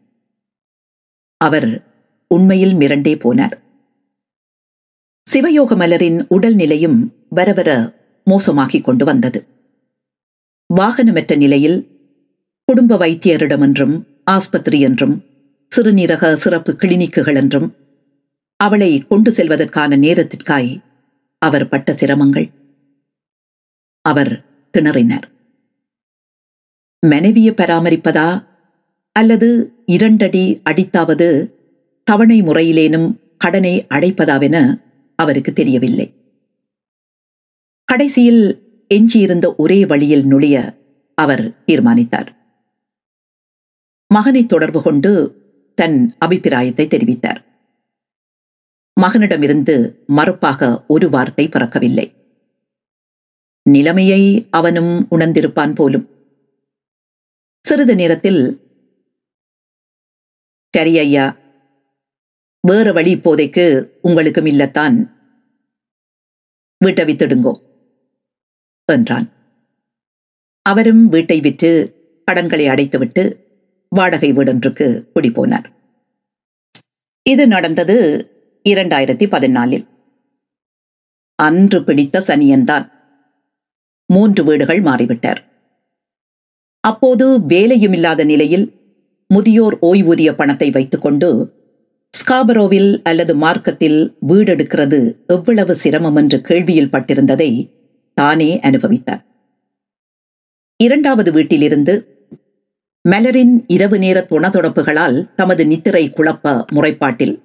அவர் 1.45 1.69
உண்மையில் 2.27 2.73
மிரண்டே 2.73 3.13
போனார். 3.15 3.55
சிவயோக 5.27 5.71
மலரின் 5.75 6.19
உடல்நிலையும் 6.29 6.99
வரவர 7.29 7.69
மோசமாகிக் 8.27 8.83
கொண்டு 8.83 9.05
வந்தது. 9.05 9.39
வாகனமற்ற 10.73 11.37
நிலையில் 11.37 11.79
குடும்ப 12.65 12.97
வைத்தியரிடம் 12.97 13.61
என்றும் 13.61 13.95
ஆஸ்பத்திரி 14.23 14.79
என்றும் 14.79 15.15
சிறுநீரக 15.71 16.33
சிறப்பு 16.33 16.71
கிளினிக்குகள் 16.73 17.35
என்றும் 17.35 17.67
அவளை 18.59 18.89
கொண்டு 18.99 19.31
செல்வதற்கான 19.31 19.97
நேரத்திற்காய் 19.97 20.71
அவர் 21.41 21.67
பட்ட 21.67 21.91
சிரமங்கள். 21.91 22.47
அவர் 24.05 24.33
திணறினார். 24.73 25.27
மனைவியை 27.03 27.53
பராமரிப்பதா 27.53 28.27
அல்லது 29.19 29.73
இரண்டடி 29.85 30.61
அடித்தாவது 30.69 31.57
தவணை 32.03 32.41
முறையிலேனும் 32.41 33.17
கடனை 33.37 33.85
அடைப்பதாவென 33.89 34.83
அவருக்கு 35.15 35.53
தெரியவில்லை. 35.53 36.13
கடைசியில் 37.85 38.43
எஞ்சியிருந்த 38.87 39.55
ஒரே 39.55 39.85
வழியில் 39.85 40.25
நுழைய 40.25 40.77
அவர் 41.15 41.63
தீர்மானித்தார். 41.65 42.35
மகனை 44.07 44.45
தொடர்பு 44.45 44.81
கொண்டு 44.81 45.41
தன் 45.75 46.15
அபிப்பிராயத்தை 46.17 46.85
தெரிவித்தார். 46.85 47.41
மகனிடமிருந்து 49.01 50.05
மறுப்பாக 50.07 50.85
ஒரு 50.87 51.09
வார்த்தை 51.09 51.47
பிறக்கவில்லை. 51.47 52.13
நிலைமையை 53.69 54.47
அவனும் 54.49 55.07
உணர்ந்திருப்பான் 55.11 55.75
போலும். 55.75 56.09
சிறிது 57.59 57.95
நேரத்தில் 57.95 58.62
சரி 60.75 60.97
ஐயா 60.97 61.37
வேறு 62.61 62.93
வழி 62.93 63.15
இப்போதைக்கு 63.15 63.89
உங்களுக்கும் 64.01 64.45
இல்லத்தான். 64.45 65.13
வீட்டை 66.77 67.05
வித்துடுங்கோ 67.05 67.53
என்றான். 68.85 69.29
அவரும் 70.61 71.09
வீட்டை 71.09 71.39
விற்று 71.39 71.71
கடன்களை 72.25 72.67
அடைத்துவிட்டு 72.67 73.23
வாடகை 73.89 74.33
வீடொன்றுக்கு 74.33 75.07
குடிபோனார். 75.15 75.65
இது 77.23 77.47
நடந்தது 77.47 77.97
இரண்டாயிரத்தி 78.69 79.25
பதினாலில். 79.27 79.87
அன்று 81.35 81.83
பிடித்த 81.83 82.23
சனியன்தான். 82.27 82.91
மூன்று 84.05 84.43
வீடுகள் 84.43 84.81
மாறிவிட்டார். 84.81 85.43
அப்போது 86.79 87.45
வேலையும் 87.45 87.93
இல்லாத 87.93 88.23
நிலையில் 88.23 88.82
முதியோர் 89.29 89.77
ஓய்வூதிய 89.81 90.35
பணத்தை 90.35 90.71
வைத்துக்கொண்டு 90.71 91.29
ஸ்காபரோவில் 92.13 93.01
அல்லது 93.03 93.35
மார்க்கத்தில் 93.35 94.17
வீடெடுக்கிறது 94.27 94.99
எவ்வளவு 95.27 95.75
சிரமம் 95.75 96.15
என்று 96.15 96.37
கேள்வியில் 96.37 96.91
பட்டிருந்ததை 96.91 97.75
தானே 98.13 98.59
அனுபவித்தார். 98.59 99.23
இரண்டாவது 100.79 101.31
வீட்டிலிருந்து 101.31 101.93
மலரின் 103.09 103.63
இரவு 103.67 103.99
நேர 103.99 104.25
துணதொடப்புகளால் 104.29 105.35
தமது 105.35 105.65
நித்திரை 105.67 106.09
குழப்ப 106.09 106.65
முறைப்பாட்டில் 106.75 107.41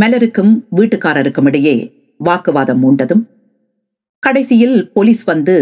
மலருக்கும் 0.00 0.52
வீட்டுக்காரருக்கும் 0.76 1.46
இடையே 1.46 1.76
வாக்குவாதம் 2.20 2.82
மூண்டதும் 2.82 3.22
கடைசியில் 4.22 4.90
போலீஸ் 4.92 5.24
வந்து 5.24 5.56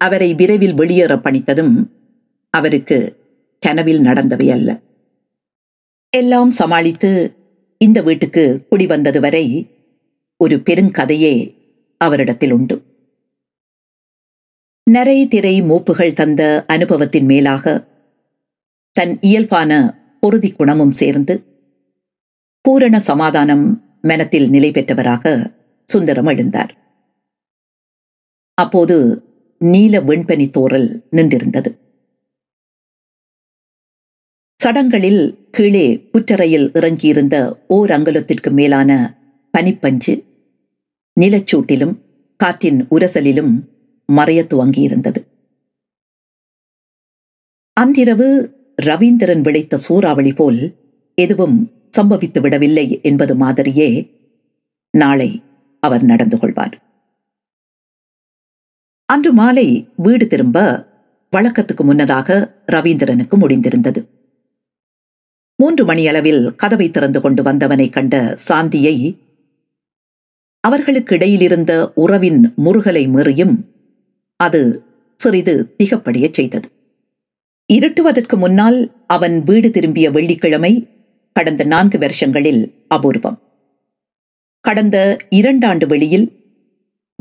அவரை 0.00 0.34
விரைவில் 0.34 0.74
வெளியேற 0.74 1.16
பணித்ததும் 1.16 1.74
அவருக்கு 2.50 2.98
கனவில் 3.60 4.00
நடந்தவை 4.00 4.50
அல்ல. 4.50 4.80
எல்லாம் 6.16 6.50
சமாளித்து 6.50 7.34
இந்த 7.78 8.02
வீட்டுக்கு 8.02 8.66
குடிவந்தது 8.70 9.20
வரை 9.20 9.66
ஒரு 10.36 10.56
பெருங்கதையே 10.56 11.54
அவரிடத்தில் 11.96 12.50
உண்டு. 12.50 12.82
நரை 14.90 15.28
திரை 15.28 15.62
மூப்புகள் 15.62 16.12
தந்த 16.12 16.64
அனுபவத்தின் 16.66 17.24
மேலாக 17.24 17.86
தன் 18.92 19.16
இயல்பான 19.20 20.00
பொருதி 20.20 20.52
குணமும் 20.52 20.90
சேர்ந்து 20.90 21.44
பூரண 22.60 23.00
சமாதானம் 23.00 23.84
மனத்தில் 24.02 24.50
நிலை 24.50 24.70
பெற்றவராக 24.70 25.52
சுந்தரம் 25.84 26.26
எழுந்தார். 26.26 26.68
அப்போது 28.54 29.24
நீல 29.58 30.00
வெண்பனி 30.00 30.50
தோறல் 30.50 31.02
நின்றிருந்தது. 31.10 31.85
சடங்களில் 34.66 35.48
கீழே 35.50 35.98
புற்றறையில் 35.98 36.70
இறங்கியிருந்த 36.72 37.58
ஓர் 37.66 37.90
அங்குலத்திற்கு 37.90 38.50
மேலான 38.50 39.18
பனிப்பஞ்சு 39.58 40.24
நிலச்சூட்டிலும் 41.20 41.98
காற்றின் 42.36 42.86
உரசலிலும் 42.90 43.52
மறைய 44.12 44.46
துவங்கியிருந்தது. 44.54 45.16
அன்றிரவு 47.72 48.54
ரவீந்திரன் 48.82 49.40
விளைத்த 49.40 49.76
சூறாவளி 49.76 50.32
போல் 50.32 50.74
எதுவும் 51.14 51.72
சம்பவித்து 51.98 52.40
விடவில்லை 52.40 53.00
என்பது 53.02 53.36
மாதிரியே 53.36 54.18
நாளை 54.90 55.42
அவர் 55.80 56.04
நடந்து 56.04 56.38
கொள்வார். 56.38 56.82
அன்று 59.04 59.32
மாலை 59.32 59.88
வீடு 59.96 60.26
திரும்ப 60.26 60.86
வழக்கத்துக்கு 61.36 61.82
முன்னதாக 61.82 62.58
ரவீந்திரனுக்கு 62.66 63.36
முடிந்திருந்தது. 63.40 64.15
மூன்று 65.56 65.84
மணியளவில் 65.84 66.54
கதவை 66.54 66.90
திறந்து 66.90 67.20
கொண்டு 67.20 67.42
வந்தவனை 67.42 67.90
கண்ட 67.90 68.36
சாந்தியை 68.48 69.18
அவர்களுக்கு 70.60 71.16
இடையிலிருந்த 71.16 71.92
உறவின் 71.94 72.52
முருகலை 72.56 73.08
மீறியும் 73.08 73.64
அது 74.36 74.82
சிறிது 75.16 75.74
திகப்படியச் 75.78 76.32
செய்தது. 76.32 76.68
இருட்டுவதற்கு 77.72 78.36
முன்னால் 78.36 78.92
அவன் 79.06 79.42
வீடு 79.42 79.70
திரும்பிய 79.70 80.10
வெள்ளிக்கிழமை 80.10 80.88
கடந்த 81.32 81.64
நான்கு 81.64 81.98
வருஷங்களில் 81.98 82.72
அபூர்வம். 82.88 83.38
கடந்த 84.60 85.16
இரண்டாண்டு 85.30 85.86
வெளியில் 85.86 86.32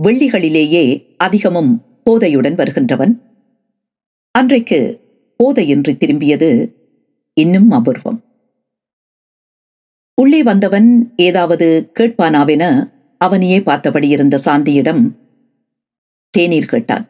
வெள்ளிகளிலேயே 0.04 1.16
அதிகமும் 1.18 1.84
போதையுடன் 2.10 2.56
வருகின்றவன். 2.56 3.22
அன்றைக்கு 4.32 5.00
போதையின்றி 5.44 5.96
திரும்பியது 5.96 6.76
இன்னும் 7.34 7.72
அபூர்வம். 7.72 8.25
உள்ளே 10.22 10.44
வந்தவன் 10.44 11.14
ஏதாவது 11.16 11.92
கேட்பானாவென 12.00 12.92
அவனையே 13.18 13.62
பார்த்தபடி 13.62 14.08
இருந்த 14.08 14.38
சாந்தியிடம் 14.38 15.12
தேநீர் 16.30 16.66
கேட்டான். 16.66 17.10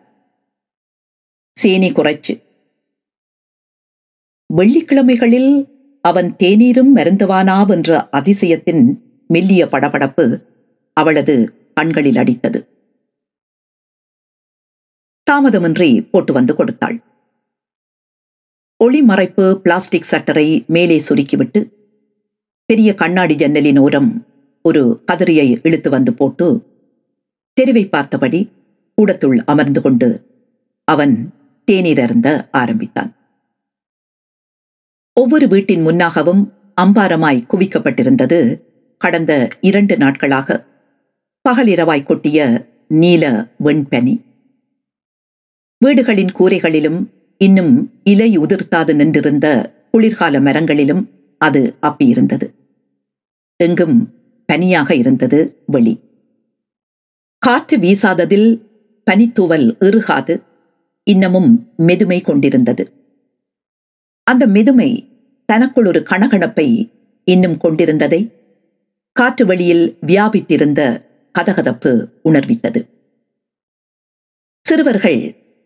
சேனி 1.52 1.92
குறைச்சு. 1.92 2.44
வெள்ளிக்கிழமைகளில் 4.58 5.70
அவன் 6.02 6.36
தேநீரும் 6.44 6.92
மருந்துவானாவென்ற 6.96 8.08
அதிசயத்தின் 8.10 9.02
மெல்லிய 9.28 9.66
படபடப்பு 9.66 10.46
அவளது 10.94 11.36
கண்களில் 11.74 12.16
அடித்தது. 12.16 12.68
தாமதமின்றி 15.32 16.10
போட்டு 16.10 16.34
வந்து 16.34 16.56
கொடுத்தாள். 16.56 17.04
ஒளிமறைப்பு 18.84 19.54
பிளாஸ்டிக் 19.54 20.08
சட்டரை 20.12 20.66
மேலே 20.68 21.00
சுருக்கிவிட்டு 21.00 21.75
பெரிய 22.66 22.96
கண்ணாடி 22.96 23.36
ஜன்னலின் 23.36 23.78
ஓரம் 23.78 24.28
ஒரு 24.62 25.04
கதிரியை 25.12 25.60
இழுத்து 25.64 25.90
வந்து 25.90 26.14
போட்டு 26.14 26.64
தெருவை 27.54 27.88
பார்த்தபடி 27.88 28.50
கூடத்துள் 28.98 29.38
அமர்ந்து 29.46 29.82
கொண்டு 29.82 30.26
அவன் 30.84 31.34
தேநீர் 31.66 32.00
அருந்த 32.00 32.48
ஆரம்பித்தான். 32.52 33.16
ஒவ்வொரு 35.14 35.48
வீட்டின் 35.48 35.86
முன்னாகவும் 35.86 36.52
அம்பாரமாய் 36.82 37.44
குவிக்கப்பட்டிருந்தது 37.54 38.62
கடந்த 38.98 39.48
இரண்டு 39.62 39.98
நாட்களாக 39.98 40.66
பகலிரவாய் 41.50 42.04
கொட்டிய 42.04 42.68
நீல 42.88 43.48
வெண்பனி. 43.64 44.16
வீடுகளின் 45.78 46.34
கூரைகளிலும் 46.40 47.10
இன்னும் 47.38 48.02
இலை 48.04 48.38
உதிர்த்தாது 48.38 48.96
நின்றிருந்த 48.96 49.74
குளிர்கால 49.92 50.40
மரங்களிலும் 50.40 51.15
அது 51.38 51.76
அப்பியிருந்தது 51.82 52.54
எங்கும் 53.58 54.14
பனியாக 54.46 54.96
இருந்தது 54.96 55.64
வெளி. 55.66 56.00
காற்று 57.38 57.78
வீசாததில் 57.78 58.62
பனித்தூவல் 59.12 59.68
இறுகாது 59.80 60.44
இன்னமும் 61.04 61.74
மெதுமை 61.78 62.22
கொண்டிருந்தது. 62.22 62.92
அந்த 64.24 64.48
மெதுமை 64.48 64.90
தனக்குள் 65.46 65.86
ஒரு 65.86 66.00
கணகணப்பை 66.00 66.92
இன்னும் 67.24 67.58
கொண்டிருந்ததை 67.58 68.32
காற்று 69.12 69.46
வெளியில் 69.46 69.98
வியாபித்திருந்த 70.06 70.82
கதகதப்பு 71.40 72.12
உணர்வித்தது. 72.24 72.82
சிறுவர்கள் 74.66 75.20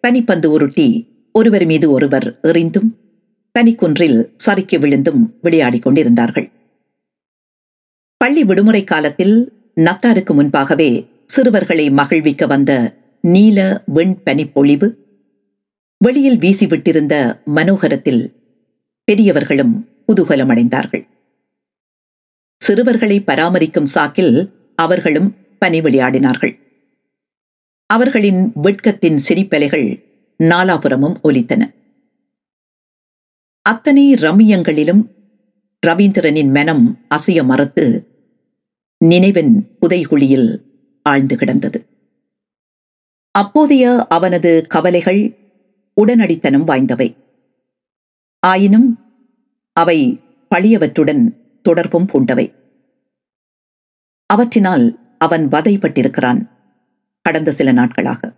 பனிப்பந்து 0.08 0.46
உருட்டி 0.46 0.88
ஒருவர் 1.32 1.66
மீது 1.66 1.92
ஒருவர் 1.92 2.40
எறிந்தும் 2.44 2.90
பனிக்குன்றில் 3.60 4.34
சறுக்கி 4.38 4.78
விழுந்தும் 4.78 5.34
விளையாடிக் 5.42 5.82
கொண்டிருந்தார்கள் 5.82 6.52
பள்ளி 8.18 8.44
விடுமுறை 8.44 8.84
காலத்தில் 8.84 9.54
நத்தாருக்கு 9.76 10.34
முன்பாகவே 10.34 11.08
சிறுவர்களை 11.26 11.92
மகிழ்விக்க 11.92 12.48
வந்த 12.48 12.98
நீல 13.22 13.82
வெண் 13.86 14.24
பனிப்பொழிவு 14.24 15.08
வெளியில் 15.98 16.38
வீசிவிட்டிருந்த 16.38 17.42
மனோகரத்தில் 17.56 18.34
பெரியவர்களும் 19.04 19.90
குதூகலமடைந்தார்கள். 20.08 21.08
சிறுவர்களை 22.58 23.22
பராமரிக்கும் 23.22 23.88
சாக்கில் 23.94 24.52
அவர்களும் 24.76 25.36
பனி 25.60 25.82
விளையாடினார்கள். 25.82 26.60
அவர்களின் 27.86 28.52
வெட்கத்தின் 28.56 29.20
சிரிப்பலைகள் 29.28 30.04
நாலாபுரமும் 30.44 31.16
ஒலித்தன. 31.24 31.78
அத்தனை 33.70 34.14
ரம்மியங்களிலும் 34.14 35.02
ரவீந்திரனின் 35.88 36.52
மனம் 36.52 37.06
அசைய 37.08 37.44
மறுத்து 37.44 38.08
நினைவின் 38.98 39.78
புதைகுழியில் 39.82 40.62
ஆழ்ந்து 41.04 41.38
கிடந்தது. 41.38 41.86
அப்போதைய 43.32 44.06
அவனது 44.10 44.68
கவலைகள் 44.68 45.38
உடனடித்தனம் 45.94 46.68
வாய்ந்தவை. 46.68 47.16
ஆயினும் 48.40 49.00
அவை 49.74 50.22
பழியவற்றுடன் 50.56 51.38
தொடர்பும் 51.62 52.06
பூண்டவை. 52.06 52.54
அவற்றினால் 54.34 55.16
அவன் 55.18 55.48
வதைப்பட்டிருக்கிறான் 55.48 56.50
கடந்த 57.22 57.52
சில 57.52 57.72
நாட்களாக. 57.72 58.34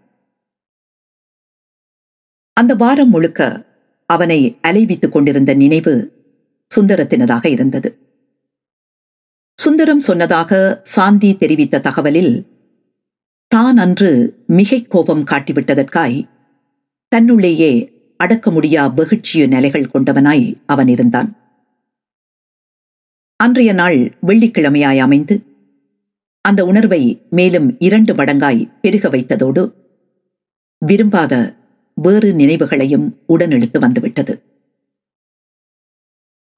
அந்த 2.53 2.75
வாரம் 2.75 3.09
முழுக்க 3.09 3.69
அவனை 4.13 4.39
அலைவித்துக் 4.67 5.13
கொண்டிருந்த 5.13 5.52
நினைவு 5.54 5.93
சுந்தரத்தினதாக 6.71 7.45
இருந்தது. 7.47 7.89
சுந்தரம் 9.60 10.04
சொன்னதாக 10.08 10.52
சாந்தி 10.93 11.30
தெரிவித்த 11.38 11.82
தகவலில் 11.88 12.34
தான் 13.52 13.78
அன்று 13.78 14.12
மிகை 14.58 14.80
கோபம் 14.84 15.24
காட்டிவிட்டதற்காய் 15.24 16.17
தன்னுள்ளேயே 17.12 17.71
அடக்க 18.19 18.52
முடியா 18.52 18.84
வெகுட்சிய 18.97 19.43
நிலைகள் 19.47 19.91
கொண்டவனாய் 19.93 20.45
அவன் 20.65 20.88
இருந்தான். 20.88 21.30
அன்றைய 23.39 23.71
நாள் 23.74 24.00
வெள்ளிக்கிழமையாய் 24.28 25.00
அமைந்து 25.00 25.36
அந்த 26.45 26.62
உணர்வை 26.65 27.02
மேலும் 27.30 27.67
இரண்டு 27.80 28.12
மடங்காய் 28.13 28.62
பெருக 28.82 29.06
வைத்ததோடு 29.10 29.63
விரும்பாத 30.82 31.34
வேறு 32.01 32.33
நினைவுகளையும் 32.33 33.17
உடனெழுத்து 33.29 33.79
வந்துவிட்டது. 33.79 34.41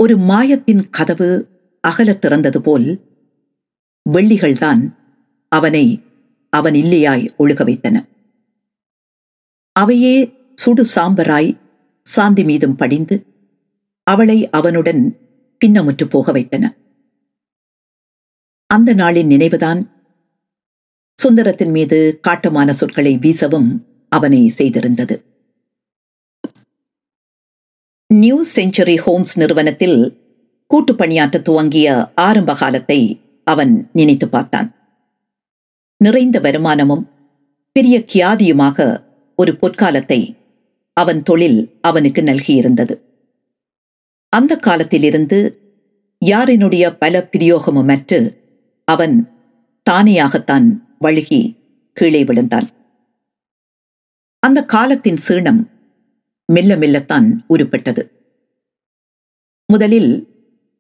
ஒரு 0.03 0.17
மாயத்தின் 0.17 0.89
கதவு 0.89 1.47
அகலத் 1.87 2.25
திறந்தது 2.25 2.57
போல் 2.57 2.99
வெள்ளிகள்தான் 4.11 4.95
அவனை 5.47 6.03
அவன் 6.49 6.73
இல்லையாய் 6.73 7.35
ஒழுக 7.39 7.63
வைத்தன. 7.63 8.07
அவையே 9.71 10.33
சுடு 10.55 10.85
சாம்பராய் 10.95 11.59
சாந்தி 12.03 12.43
மீதும் 12.43 12.75
படிந்து 12.75 13.25
அவளை 14.03 14.49
அவனுடன் 14.49 15.17
பின்னமுற்று 15.65 16.05
போக 16.09 16.31
வைத்தன. 16.31 16.75
அந்த 18.67 18.95
நாளின் 18.95 19.25
நினைவுதான் 19.25 19.91
சுந்தரத்தின் 21.23 21.71
மீது 21.71 22.19
காட்டமான 22.27 22.69
சொற்களை 22.69 23.17
வீசவும் 23.17 23.85
அவனை 24.09 24.53
செய்திருந்தது. 24.57 25.32
நியூ 28.21 28.45
செஞ்சுரி 28.55 28.97
ஹோம்ஸ் 28.97 29.39
நிறுவனத்தில் 29.39 30.21
கூட்டு 30.67 30.95
பணியாற்ற 30.95 31.39
துவங்கிய 31.39 31.87
ஆரம்ப 32.13 32.53
காலத்தை 32.53 32.99
அவன் 33.43 33.89
நினைத்து 33.93 34.27
பார்த்தான். 34.27 34.69
நிறைந்த 35.97 36.39
வருமானமும் 36.39 37.03
பெரிய 37.71 38.03
கியாதியுமாக 38.13 38.77
ஒரு 39.35 39.51
பொற்காலத்தை 39.61 40.37
அவன் 40.93 41.23
தொழில் 41.23 41.77
அவனுக்கு 41.81 42.21
நல்கியிருந்தது. 42.21 42.95
அந்த 44.29 44.57
காலத்திலிருந்து 44.57 45.39
யாரினுடைய 46.25 46.95
பல 46.99 47.29
பிரயோகமுமற்று 47.31 48.19
அவன் 48.83 49.15
தானேயாகத்தான் 49.89 50.67
வழுகி 50.99 51.41
கீழே 51.93 52.23
விழுந்தான். 52.23 52.67
அந்த 54.39 54.59
காலத்தின் 54.65 55.17
சீனம் 55.17 55.61
மெல்ல 56.53 56.75
மெல்லத்தான் 56.75 57.27
உருப்பட்டது. 57.49 58.03
முதலில் 59.73 60.11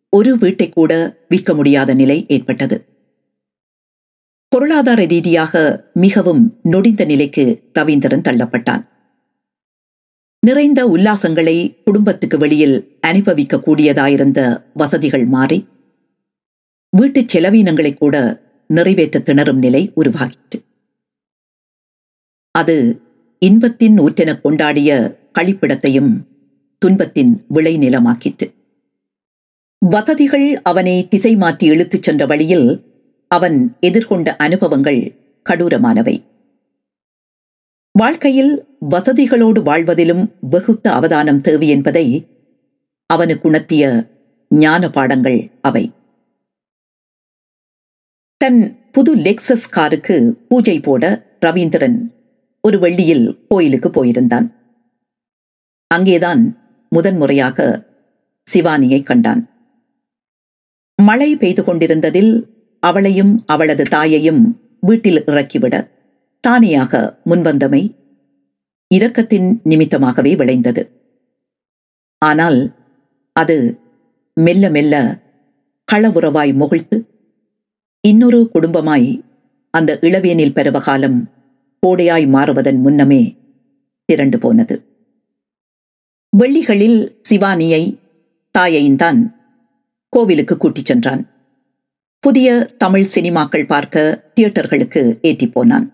ஒரு 0.09 0.37
வீட்டை 0.37 0.69
கூட 0.69 0.91
விற்க 1.29 1.53
முடியாத 1.53 1.93
நிலை 1.93 2.25
ஏற்பட்டது. 2.27 2.77
பொருளாதார 4.47 5.05
ரீதியாக 5.05 5.53
மிகவும் 5.93 6.43
நொடிந்த 6.63 7.05
நிலைக்கு 7.05 7.45
ரவீந்திரன் 7.79 8.25
தள்ளப்பட்டான். 8.27 8.83
நிறைந்த 10.45 10.79
உல்லாசங்களை 10.87 11.57
குடும்பத்துக்கு 11.83 12.37
வெளியில் 12.37 12.75
அனுபவிக்க 13.01 13.61
கூடியதாயிருந்த 13.65 14.39
வசதிகள் 14.73 15.25
மாறி 15.25 15.59
வீட்டு 16.97 17.21
செலவீனங்களை 17.21 17.91
கூட 17.93 18.15
நிறைவேற்ற 18.67 19.19
திணறும் 19.19 19.57
நிலை 19.57 19.91
உருவாகிற்று. 19.95 20.59
அது 22.51 22.75
இன்பத்தின் 23.39 23.95
ஊற்றென 23.99 24.31
கொண்டாடிய 24.43 24.91
கழிப்பிடத்தையும் 25.39 26.11
துன்பத்தின் 26.77 27.45
விளைநிலமாக்கிற்று. 27.53 28.53
வசதிகள் 29.79 30.61
அவனை 30.61 31.07
திசை 31.07 31.35
மாற்றி 31.35 31.67
இழுத்துச் 31.67 32.03
சென்ற 32.03 32.25
வழியில் 32.25 32.83
அவன் 33.27 33.75
எதிர்கொண்ட 33.81 34.29
அனுபவங்கள் 34.29 35.15
கடூரமானவை. 35.49 36.23
வாழ்க்கையில் 37.91 38.77
வசதிகளோடு 38.89 39.63
வாழ்வதிலும் 39.63 40.33
வெகுத்த 40.39 40.91
அவதானம் 40.91 41.41
தேவை 41.41 41.69
என்பதை 41.69 42.27
அவனுக்கு 43.05 43.51
உணர்த்திய 43.51 44.09
ஞான 44.49 44.89
பாடங்கள் 44.89 45.51
அவை. 45.61 45.91
தன் 48.37 48.91
புது 48.91 49.15
லெக்சஸ் 49.15 49.69
காருக்கு 49.71 50.35
பூஜை 50.49 50.79
போட 50.79 51.25
ரவீந்திரன் 51.41 51.97
ஒரு 52.61 52.79
வெள்ளியில் 52.79 53.45
கோயிலுக்கு 53.47 53.89
போயிருந்தான். 53.89 54.62
அங்கேதான் 55.95 56.43
முதன்முறையாக 56.91 57.57
சிவானியை 58.47 58.99
கண்டான். 59.03 59.41
மழை 60.99 61.29
பெய்து 61.35 61.61
கொண்டிருந்ததில் 61.63 62.33
அவளையும் 62.83 63.33
அவளது 63.45 63.83
தாயையும் 63.83 64.41
வீட்டில் 64.79 65.21
இறக்கிவிட 65.25 65.75
தானியாக 66.43 66.93
முன்வந்தமை 67.29 67.81
இரக்கத்தின் 68.91 69.49
நிமித்தமாகவே 69.69 70.31
விளைந்தது. 70.35 70.83
ஆனால் 72.21 72.59
அது 73.35 73.57
மெல்ல 74.37 74.69
மெல்ல 74.69 74.93
களவுறவாய் 75.87 76.51
முகிழ்த்து 76.61 76.97
இன்னொரு 78.03 78.39
குடும்பமாய் 78.53 79.09
அந்த 79.73 79.91
இளவேனில் 80.01 80.55
பருவகாலம் 80.55 81.19
கோடையாய் 81.83 82.25
மாறுவதன் 82.27 82.79
முன்னமே 82.79 83.21
திரண்டு 84.09 84.37
போனது. 84.39 84.75
வெள்ளிகளில் 86.37 87.21
சிவானியை 87.29 87.97
தாயையும் 88.51 89.33
கோவிலுக்கு 90.09 90.57
கூட்டிச் 90.57 90.85
சென்றான். 90.85 91.29
புதிய 92.19 92.65
தமிழ் 92.77 93.07
சினிமாக்கள் 93.15 93.65
பார்க்க 93.65 94.31
தியேட்டர்களுக்கு 94.35 95.15
ஏற்றி 95.21 95.47
போனான். 95.47 95.93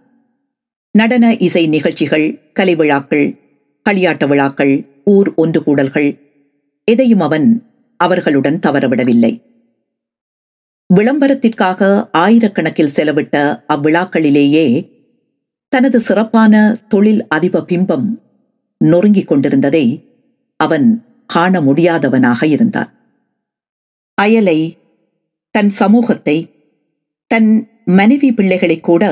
நடன 0.92 1.36
இசை 1.36 1.68
நிகழ்ச்சிகள் 1.68 2.52
கலை 2.54 2.76
விழாக்கள் 2.76 3.40
களியாட்ட 3.90 4.28
விழாக்கள் 4.28 5.02
ஊர் 5.06 5.34
ஒன்று 5.34 5.64
கூடல்கள் 5.64 6.20
எதையும் 6.84 7.20
அவன் 7.20 7.64
அவர்களுடன் 7.98 8.60
தவறவிடவில்லை. 8.60 9.42
விளம்பரத்திற்காக 10.94 12.10
ஆயிரக்கணக்கில் 12.18 12.94
செலவிட்ட 12.96 13.64
அவ்விழாக்களிலேயே 13.74 14.90
தனது 15.70 16.00
சிறப்பான 16.00 16.78
தொழில் 16.88 17.28
அதிப 17.28 17.60
பிம்பம் 17.60 18.20
நொறுங்கிக் 18.78 19.28
கொண்டிருந்ததை 19.28 20.09
அவன் 20.60 20.88
காண 21.26 21.62
முடியாதவனாக 21.62 22.42
இருந்தான். 22.46 22.92
அயலை 24.18 24.60
தன் 25.56 25.70
சமூகத்தை 25.70 26.38
தன் 27.32 27.52
மனைவி 27.86 28.30
பிள்ளைகளை 28.34 28.78
கூட 28.80 29.04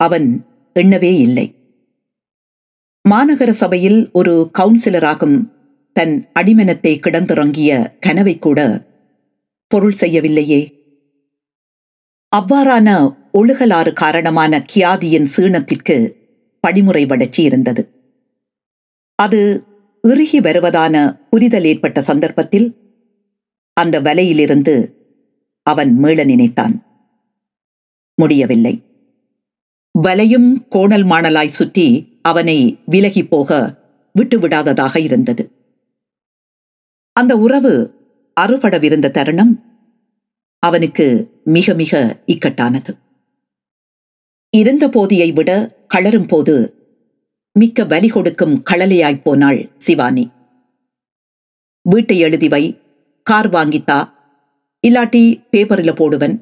அவன் 0.00 0.28
எண்ணவே 0.76 1.12
இல்லை. 1.18 1.46
மாநகர 3.04 3.50
சபையில் 3.50 4.00
ஒரு 4.12 4.50
கவுன்சிலராகும் 4.58 5.38
தன் 5.96 6.14
அடிமனத்தை 6.32 6.92
கிடந்துறங்கிய 6.98 7.70
கனவை 8.00 8.34
கூட 8.38 8.60
பொருள் 9.70 9.96
செய்யவில்லையே. 10.00 10.60
அவ்வாறான 12.32 12.88
ஒழுகலாறு 13.32 13.92
காரணமான 13.92 14.60
கியாதியின் 14.72 15.28
சீனத்திற்கு 15.36 15.96
படிமுறை 16.64 17.06
வளர்ச்சி 17.06 17.42
இருந்தது. 17.42 17.82
அது 19.18 19.40
இறுகி 20.08 20.40
வருவதான 20.40 21.20
புரிதல் 21.30 21.64
ஏற்பட்ட 21.64 22.00
சந்தர்ப்பத்தில் 22.02 22.66
அந்த 23.72 24.00
வலையிலிருந்து 24.00 24.92
அவன் 25.62 25.94
மீள 25.94 26.24
நினைத்தான். 26.24 26.82
முடியவில்லை. 28.14 28.82
வலையும் 29.98 30.68
கோணல் 30.68 31.04
மாணலாய் 31.04 31.46
சுற்றி 31.46 32.18
அவனை 32.22 32.78
விலகி 32.86 33.24
போக 33.24 33.78
விட்டுவிடாததாக 34.14 34.98
இருந்தது. 34.98 35.50
அந்த 37.12 37.36
உறவு 37.36 37.72
அறுபடவிருந்த 38.40 39.10
தருணம் 39.10 39.52
அவனுக்கு 40.58 41.06
மிக 41.44 41.74
மிக 41.74 42.22
இக்கட்டானது. 42.26 42.92
இருந்த 44.56 44.88
போதியை 44.88 45.32
விட 45.32 45.50
களரும் 45.88 46.26
போது 46.26 46.54
மிக்க 47.52 47.84
வலி 47.84 48.08
கொடுக்கும் 48.08 48.62
களலையாய்ப் 48.70 49.22
போனாள் 49.22 49.70
சிவானி. 49.78 50.30
வீட்டை 51.82 52.18
எழுதி 52.18 52.48
வை 52.48 52.80
கார் 53.22 53.50
வாங்கித்தா 53.50 54.12
இல்லாட்டி 54.88 55.22
பேப்பரில் 55.50 55.98
போடுவன் 56.00 56.36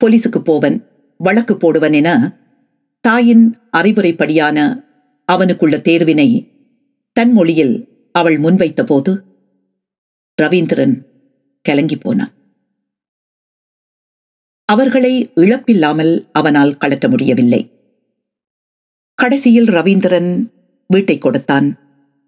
போலீஸுக்கு 0.00 0.38
போவன் 0.38 0.88
வழக்கு 1.16 1.54
போடுவன் 1.54 1.94
என 1.94 2.10
தாயின் 3.00 3.44
அறிவுரைப்படியான 3.72 4.58
அவனுக்குள்ள 5.32 5.76
தேர்வினை 5.82 6.28
தன் 7.12 7.32
மொழியில் 7.32 8.08
அவள் 8.12 8.38
முன்வைத்த 8.40 8.82
போது 8.82 9.12
ரவீந்திரன் 10.42 10.96
கலங்கி 11.62 11.96
போனான். 11.96 12.32
அவர்களை 14.64 15.30
இழப்பில்லாமல் 15.36 16.28
அவனால் 16.32 16.76
கலட்ட 16.76 17.08
முடியவில்லை. 17.08 17.73
கடைசியில் 19.14 19.66
ரவீந்திரன் 19.66 20.30
வீட்டை 20.86 21.18
கொடுத்தான் 21.18 21.66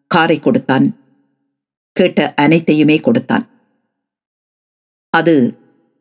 காரை 0.06 0.38
கொடுத்தான் 0.40 0.86
கேட்ட 1.92 2.34
அனைத்தையுமே 2.34 3.00
கொடுத்தான். 3.00 3.44
அது 5.10 5.34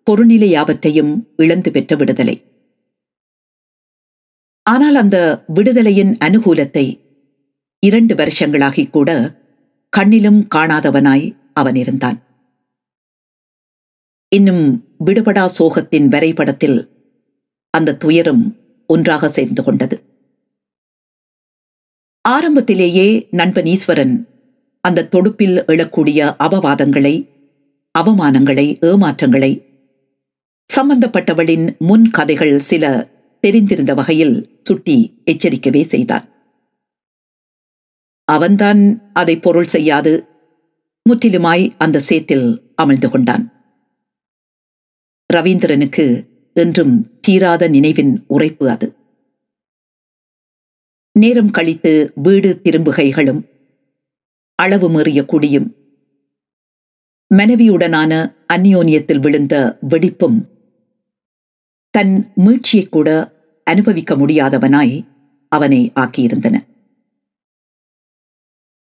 பொருநிலை 0.07 0.49
யாவற்றையும் 0.49 1.33
இழந்து 1.35 1.71
பெற்ற 1.71 1.95
விடுதலை. 1.95 2.35
ஆனால் 4.61 4.95
அந்த 4.95 5.45
விடுதலையின் 5.53 6.13
அனுகூலத்தை 6.25 6.85
இரண்டு 7.79 8.15
வருஷங்களாகி 8.15 8.85
கூட 8.87 9.09
கண்ணிலும் 9.97 10.41
காணாதவனாய் 10.55 11.25
அவன் 11.53 11.75
இருந்தான். 11.75 12.17
இன்னும் 14.31 14.65
விடுபடா 15.05 15.45
சோகத்தின் 15.57 16.07
வரைபடத்தில் 16.07 16.79
அந்த 17.69 17.95
துயரம் 17.95 18.43
ஒன்றாக 18.85 19.29
சேர்ந்து 19.29 19.63
கொண்டது. 19.63 20.14
ஆரம்பத்திலேயே 22.25 23.27
நண்பன் 23.31 23.65
ஈஸ்வரன் 23.65 24.29
அந்த 24.81 25.05
தொடுப்பில் 25.05 25.57
எழக்கூடிய 25.67 26.19
அபவாதங்களை 26.39 27.15
அவமானங்களை 27.99 28.65
ஏமாற்றங்களை 28.81 29.51
சம்பந்தப்பட்டவளின் 30.75 31.77
முன் 31.77 32.09
கதைகள் 32.09 32.59
சில 32.59 33.07
தெரிந்திருந்த 33.47 33.93
வகையில் 33.93 34.59
சுட்டி 34.63 35.21
எச்சரிக்கவே 35.25 35.85
செய்தான். 35.85 36.25
அவன்தான் 38.23 39.11
அதை 39.13 39.39
பொருள் 39.39 39.67
செய்யாது 39.67 40.13
முற்றிலுமாய் 41.09 41.73
அந்த 41.77 41.99
சேற்றில் 41.99 42.73
அமிழ்ந்து 42.81 43.09
கொண்டான். 43.09 43.45
ரவீந்திரனுக்கு 45.33 46.25
என்றும் 46.53 47.19
தீராத 47.21 47.67
நினைவின் 47.67 48.25
உரைப்பு 48.29 48.69
அது. 48.69 49.04
நேரம் 51.19 51.51
கழித்து 51.51 52.11
வீடு 52.15 52.61
திரும்புகைகளும் 52.63 53.41
அளவு 54.55 54.89
மீறிய 54.89 55.25
குடியும் 55.25 55.75
மனைவியுடனான 57.35 58.35
அந்யோன்யத்தில் 58.53 59.19
விழுந்த 59.19 59.77
வெடிப்பும் 59.89 60.37
தன் 61.89 62.31
மீட்சியை 62.35 62.89
கூட 62.89 63.09
அனுபவிக்க 63.63 64.15
முடியாதவனாய் 64.15 65.05
அவனை 65.47 65.91
ஆக்கியிருந்தன. 65.95 66.55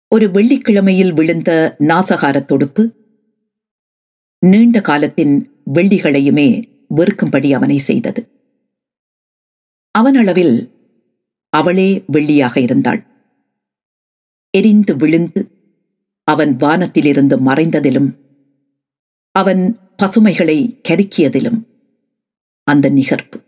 ஒரு 0.08 0.28
வெள்ளிக்கிழமையில் 0.28 1.14
விழுந்த 1.14 1.76
நாசகார 1.80 2.46
தொடுப்பு 2.46 2.92
நீண்ட 4.40 4.82
காலத்தின் 4.82 5.64
வெள்ளிகளையுமே 5.74 6.48
வெறுக்கும்படி 6.96 7.52
அவனை 7.52 7.78
செய்தது. 7.78 8.30
அவனளவில் 10.00 10.56
அவளே 11.52 12.04
வெள்ளியாக 12.14 12.58
இருந்தாள். 12.58 13.06
எரிந்து 14.58 14.96
விழுந்து 14.96 15.50
அவன் 16.24 16.56
வானத்திலிருந்து 16.56 17.38
மறைந்ததிலும் 17.38 18.16
அவன் 19.32 19.80
பசுமைகளை 19.98 20.80
கருக்கியதிலும் 20.90 21.60
அந்த 22.64 22.90
நிகர்ப்பு. 22.90 23.44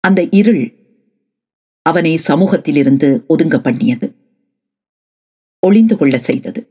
அந்த 0.00 0.28
இருள் 0.30 0.72
அவனை 1.82 2.16
சமூகத்திலிருந்து 2.16 3.24
ஒதுங்க 3.28 3.58
பண்ணியது. 3.58 4.14
ஒளிந்து 5.66 5.96
கொள்ள 5.96 6.18
செய்தது. 6.18 6.68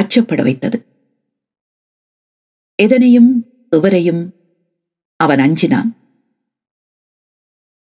அச்சப்பட 0.00 0.42
வைத்தது. 0.42 0.84
எதனையும் 2.82 3.44
எவரையும் 3.70 4.32
அவன் 5.16 5.38
அஞ்சினான். 5.38 6.01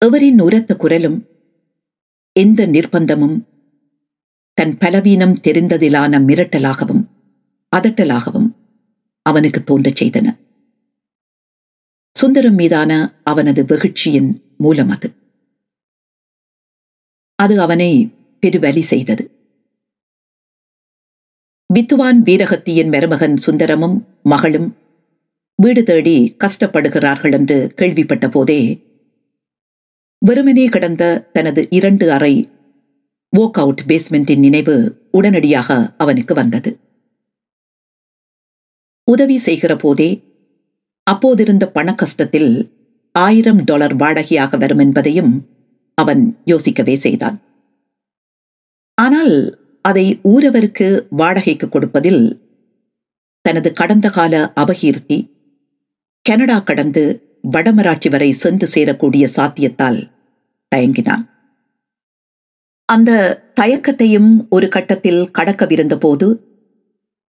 எவரின் 0.05 0.39
உரத்த 0.39 0.77
குரலும் 0.77 1.27
எந்த 2.33 2.67
நிர்பந்தமும் 2.67 3.45
தன் 4.53 4.79
பலவீனம் 4.79 5.33
தெரிந்ததிலான 5.33 6.21
மிரட்டலாகவும் 6.21 7.05
அதட்டலாகவும் 7.77 8.55
அவனுக்கு 9.23 9.65
தோன்றச் 9.65 10.05
செய்தன. 10.05 10.39
சுந்தரம் 12.19 12.55
மீதான 12.55 13.21
அவனது 13.25 13.65
வெகுட்சியின் 13.65 14.43
மூலம் 14.57 14.89
அது. 14.89 15.13
அது 17.35 17.61
அவனை 17.61 18.15
பெருவலி 18.47 18.81
செய்தது. 18.81 19.31
வித்துவான் 21.75 22.23
வீரகத்தியின் 22.23 22.89
மருமகன் 22.89 23.37
சுந்தரமும் 23.47 24.05
மகளும் 24.23 24.77
வீடு 25.55 25.83
தேடி 25.83 26.37
கஷ்டப்படுகிறார்கள் 26.39 27.33
என்று 27.33 27.73
கேள்விப்பட்ட 27.77 28.29
போதே 28.29 28.89
வெறுமனே 30.23 30.67
கிடந்த 30.67 31.29
தனது 31.33 31.67
இரண்டு 31.71 32.13
அறை 32.13 32.35
வோக் 33.37 33.59
அவுட் 33.63 33.83
பேஸ்மெண்டின் 33.89 34.39
நினைவு 34.39 34.75
உடனடியாக 35.11 35.95
அவனுக்கு 35.97 36.35
வந்தது. 36.35 36.71
உதவி 39.05 39.39
செய்கிற 39.39 39.77
போதே 39.77 40.11
அப்போதிருந்த 41.11 41.67
பண 41.67 41.95
கஷ்டத்தில் 41.95 42.71
ஆயிரம் 43.15 43.63
டாலர் 43.65 43.97
வாடகையாக 43.97 44.59
வரும் 44.59 44.79
என்பதையும் 44.79 45.33
அவன் 45.95 46.23
யோசிக்கவே 46.45 46.97
செய்தான். 46.97 47.39
ஆனால் 48.95 49.35
அதை 49.85 50.07
ஊரவருக்கு 50.25 50.89
வாடகைக்கு 51.11 51.69
கொடுப்பதில் 51.69 52.23
தனது 53.45 53.73
கடந்த 53.73 54.11
கால 54.11 54.53
அபகீர்த்தி 54.57 55.19
கனடா 56.27 56.59
கடந்து 56.59 57.05
வடமராட்சி 57.45 58.11
வரை 58.11 58.33
சென்று 58.33 58.67
சேரக்கூடிய 58.75 59.25
சாத்தியத்தால் 59.37 60.01
தயங்கினான். 60.77 61.25
அந்த 62.85 63.11
தயக்கத்தையும் 63.61 64.49
ஒரு 64.51 64.69
கட்டத்தில் 64.69 65.31
கடக்கவிருந்த 65.39 65.97
போது 65.97 66.29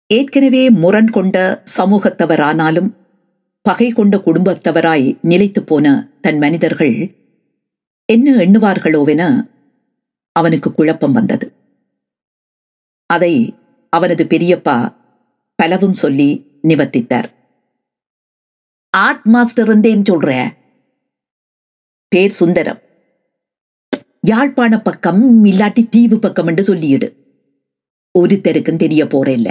ஏற்கனவே 0.07 0.71
முரண் 0.71 1.11
கொண்ட 1.11 1.63
சமூகத்தவரானாலும் 1.77 2.91
பகை 3.63 3.91
கொண்ட 3.91 4.17
குடும்பத்தவராய் 4.17 5.19
நிலைத்து 5.23 5.63
போன 5.63 6.09
தன் 6.21 6.39
மனிதர்கள் 6.39 6.97
என்ன 8.13 8.35
எண்ணுவார்களோவென 8.35 9.23
அவனுக்கு 10.33 10.75
குழப்பம் 10.75 11.13
வந்தது. 11.13 11.53
அதை 13.07 13.55
அவனது 13.93 14.25
பெரியப்பா 14.25 14.79
பலவும் 15.57 15.95
சொல்லி 15.95 16.29
நிவர்த்தித்தார். 16.63 17.29
ஆர்ட் 18.91 19.27
மாஸ்டர்ன்றேன்னு 19.33 20.05
சொல்ற? 20.11 20.51
பேர் 22.09 22.31
சுந்தரம். 22.31 22.81
யாழ்ப்பாண 24.21 24.81
பக்கம் 24.81 25.45
இல்லாட்டி 25.45 25.89
தீவு 25.89 26.19
பக்கம் 26.19 26.47
என்று 26.47 26.65
சொல்லிடு 26.65 27.17
ஒருத்தருக்கும் 28.19 28.77
தெரிய 28.77 29.05
போறேல்ல 29.05 29.51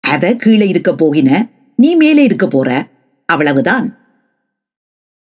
அவ 0.00 0.34
கீழே 0.34 0.68
இருக்க 0.68 0.94
போகின 0.94 1.48
நீ 1.76 1.94
மேலே 1.94 2.24
இருக்க 2.24 2.48
போற. 2.48 2.88
அவ்வளவுதான். 3.26 3.86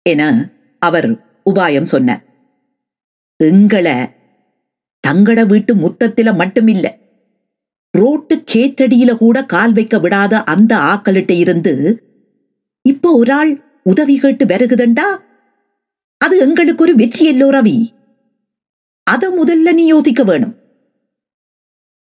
என 0.03 0.51
அவர் 0.79 1.09
உபாயம் 1.51 1.85
சொன்ன 1.85 2.25
எங்களை 3.45 3.93
தங்கட 5.09 5.47
வீட்டு 5.47 5.75
முத்தத்தில 5.75 6.31
மட்டுமில்ல. 6.41 6.99
ரோட்டு 7.91 8.45
கேத்தடியில 8.53 9.17
கூட 9.17 9.45
கால் 9.45 9.73
வைக்க 9.73 9.99
விடாத 9.99 10.35
அந்த 10.35 10.77
ஆக்களிட்ட 10.77 11.31
இருந்து 11.31 11.75
இப்போ 12.85 13.12
ஒரு 13.12 13.33
ஆள் 13.33 13.53
உதவி 13.83 14.19
கேட்டு 14.19 14.45
வருகுதண்டா 14.45 15.07
அது 16.19 16.38
எங்களுக்கு 16.38 16.83
ஒரு 16.83 16.95
வெற்றி 16.95 17.25
எல்லோ 17.33 17.49
ரவி. 17.51 17.77
அத 19.07 19.31
முதல்ல 19.31 19.73
நீ 19.73 19.87
யோசிக்க 19.87 20.25
வேணும். 20.25 20.55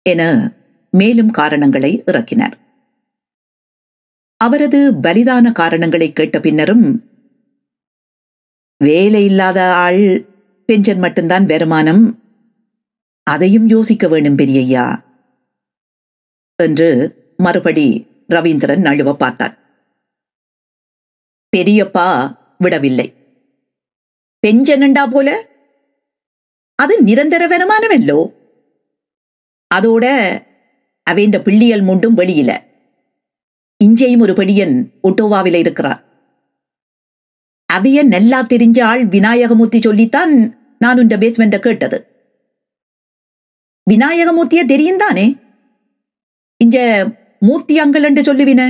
என 0.03 0.23
மேலும் 0.91 1.31
காரணங்களை 1.31 2.03
இறக்கினார். 2.07 2.57
அவரது 4.37 4.93
பலிதான 4.93 5.53
காரணங்களை 5.53 6.13
கேட்ட 6.13 6.41
பின்னரும் 6.41 6.87
வேலை 8.77 9.25
இல்லாத 9.25 9.75
ஆள் 9.75 10.05
பென்ஷன் 10.69 10.99
மட்டும்தான் 10.99 11.45
வருமானம் 11.45 12.21
அதையும் 13.23 13.69
யோசிக்க 13.69 14.09
வேணும் 14.09 14.39
பெரியய்யா 14.39 14.87
என்று 16.59 16.89
மறுபடி 17.37 18.07
ரவீந்திரன் 18.29 18.87
நழுவ 18.87 19.13
பார்த்தான் 19.13 19.55
பெரியப்பா 21.53 22.07
விடவில்லை 22.65 23.09
പെഞ്ചനുണ്ടാ 24.43 25.05
പോലെ 25.07 25.35
അത് 26.79 26.95
നിരന്തരവനമാനമല്ലോ 27.09 28.21
അതോടെ 29.71 30.17
അവൻ്റെ 31.07 31.39
പിള്ളിയൽ 31.39 31.81
മുണ്ടും 31.81 32.13
വെളിയില് 32.15 32.57
ഇഞ്ചയും 33.81 34.21
ഒരു 34.23 34.33
പെടിയൻ 34.33 34.71
ഒട്ടോവാവില 35.05 35.57
ഇരിക്കാർ 35.57 35.87
അവിയ 37.69 37.99
നെല്ലാ 38.05 38.41
തിരിഞ്ഞ 38.43 38.79
ആൾ 38.83 38.99
വിനായകമൂർത്തി 39.15 39.79
ചൊല്ലിത്താൻ 39.79 40.31
നാനുൻ്റെ 40.81 41.17
ബേസ്മെന്റ് 41.17 41.59
കേട്ടത് 41.65 41.99
വിനായകമൂർത്തിയെ 43.87 44.65
തെരിയും 44.65 44.97
താനേ 44.99 45.27
ഇഞ്ച 46.61 46.77
മൂർത്തി 47.43 47.77
അങ്കിൾ 47.79 48.03
ഉണ്ട് 48.09 48.21
ചൊല്ലുവിനെ 48.25 48.67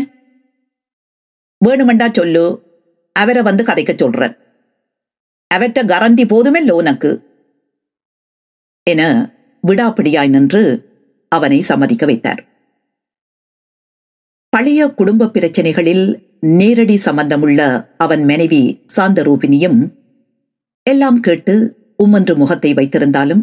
വേണുമണ്ടാ 1.61 2.07
ചൊല്ലു 2.11 2.47
அவரை 3.13 3.43
வந்து 3.43 3.65
கதைக்க 3.65 3.99
சொல்றன். 3.99 4.37
அவற்ற 5.55 5.83
கரண்டி 5.85 6.25
போதுமெல்லோ 6.25 6.71
உனக்கு. 6.71 7.11
என 8.83 9.03
விடாப்பிடியாய் 9.67 10.29
நின்று 10.29 10.63
அவனை 11.29 11.61
சம்மதிக்க 11.61 12.07
வைத்தார். 12.07 12.51
பழைய 14.49 14.89
குடும்ப 14.89 15.27
பிரச்சனைகளில் 15.27 16.23
நேரடி 16.41 16.97
சம்பந்தமுள்ள 16.97 17.61
அவன் 17.99 18.25
மனைவி 18.25 18.85
சாந்தரூபினியும் 18.97 19.81
எல்லாம் 20.83 21.21
கேட்டு 21.21 21.55
உம்மன்று 22.05 22.37
முகத்தை 22.37 22.75
வைத்திருந்தாலும் 22.75 23.43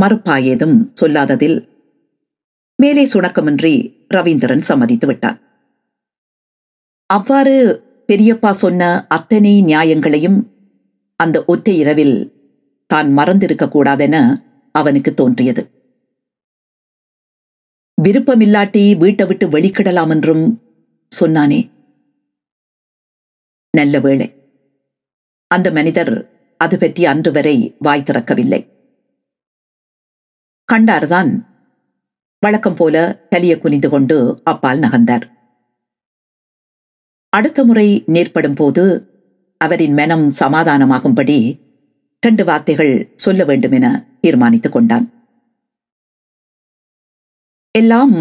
மறுப்பாயேதும் 0.00 0.76
சொல்லாததில் 0.94 1.68
மேலே 2.76 3.06
சுணக்கமின்றி 3.06 4.04
ரவீந்திரன் 4.08 4.60
சம்மதித்து 4.60 5.06
விட்டான். 5.06 5.38
அவ்வாறு 7.06 7.56
பெரியப்பா 8.10 8.50
சொன்ன 8.50 9.06
அத்தனை 9.08 9.62
நியாயங்களையும் 9.62 10.38
அந்த 11.16 11.44
ஒற்றை 11.46 11.76
இரவில் 11.78 12.16
தான் 12.86 13.16
மறந்திருக்க 13.16 13.68
கூடாதென 13.68 14.44
அவனுக்கு 14.72 15.14
தோன்றியது. 15.14 15.70
விருப்பமில்லாட்டி 18.02 18.98
வீட்டை 18.98 19.26
விட்டு 19.26 19.46
வெளிக்கிடலாம் 19.48 20.08
என்றும் 20.08 20.44
சொன்னானே. 21.20 21.70
நல்ல 23.70 24.00
வேளை. 24.00 24.28
அந்த 25.46 25.70
மனிதர் 25.70 26.30
அது 26.56 26.78
பற்றி 26.78 27.04
அன்று 27.04 27.32
வரை 27.32 27.74
வாய் 27.78 28.02
திறக்கவில்லை. 28.02 28.60
கண்டார்தான் 30.72 31.30
வழக்கம் 32.38 32.74
போல 32.74 33.26
தலைய 33.30 33.58
குனிந்து 33.58 33.88
கொண்டு 33.90 34.40
அப்பால் 34.44 34.78
நகர்ந்தார். 34.78 35.39
அடுத்த 37.30 37.64
முறை 37.64 38.04
நேர்படும் 38.06 38.54
போது 38.54 38.84
அவரின் 39.58 39.92
மனம் 39.92 40.32
சமாதானமாகும்படி 40.38 41.60
இரண்டு 42.20 42.44
வார்த்தைகள் 42.44 43.12
சொல்ல 43.16 43.44
வேண்டும் 43.44 43.72
என 43.72 44.06
தீர்மானித்துக் 44.20 44.72
கொண்டான். 44.72 45.06
எல்லாம் 47.78 48.14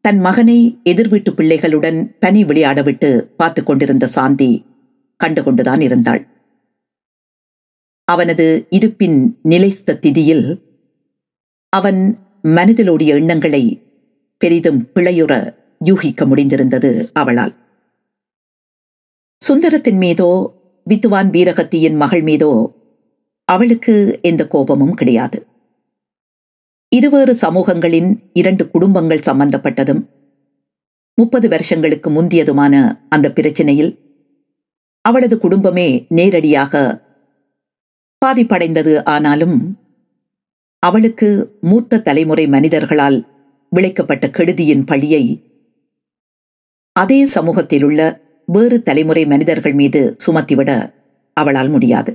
தன் 0.00 0.18
மகனை 0.18 0.78
எதிர்வீட்டு 0.82 1.32
பிள்ளைகளுடன் 1.32 2.16
பனி 2.20 2.44
விளையாடவிட்டு 2.44 3.10
பார்த்து 3.36 3.62
கொண்டிருந்த 3.62 4.06
சாந்தி 4.06 4.64
கண்டுகொண்டுதான் 5.24 5.80
இருந்தாள். 5.80 6.26
அவனது 8.04 8.66
இருப்பின் 8.70 9.38
நிலைத்த 9.42 9.98
திதியில் 10.02 10.62
அவன் 11.68 12.18
மனதிலோடிய 12.42 13.06
எண்ணங்களை 13.06 13.82
பெரிதும் 14.38 14.88
பிழையுற 14.94 15.54
யூகிக்க 15.84 16.24
முடிந்திருந்தது 16.24 17.08
அவளால். 17.12 17.54
சுந்தரத்தின் 19.44 19.96
மீதோ 19.96 20.28
வித்துவான் 20.86 21.30
வீரகத்தியின் 21.30 21.96
மகள் 21.96 22.22
மீதோ 22.22 22.50
அவளுக்கு 23.44 24.18
எந்த 24.22 24.46
கோபமும் 24.46 24.94
கிடையாது. 24.94 25.46
இருவேறு 26.88 27.32
சமூகங்களின் 27.34 28.10
இரண்டு 28.32 28.70
குடும்பங்கள் 28.70 29.26
சம்பந்தப்பட்டதும் 29.26 30.02
முப்பது 31.14 31.48
வருஷங்களுக்கு 31.48 32.10
முந்தியதுமான 32.10 32.74
அந்த 33.08 33.28
பிரச்சனையில் 33.28 33.92
அவளது 35.04 35.38
குடும்பமே 35.38 36.06
நேரடியாக 36.08 37.02
பாதிப்படைந்தது. 38.22 39.04
ஆனாலும் 39.04 39.58
அவளுக்கு 40.78 41.58
மூத்த 41.60 42.00
தலைமுறை 42.00 42.46
மனிதர்களால் 42.46 43.18
விளைக்கப்பட்ட 43.72 44.26
கெடுதியின் 44.26 44.86
பழியை 44.86 45.24
அதே 46.92 47.26
சமூகத்திலுள்ள 47.26 48.28
வேறு 48.52 48.76
தலைமுறை 48.82 49.22
மனிதர்கள் 49.26 49.74
மீது 49.74 50.00
சுமத்திவிட 50.26 50.70
அவளால் 51.36 51.68
முடியாது. 51.68 52.12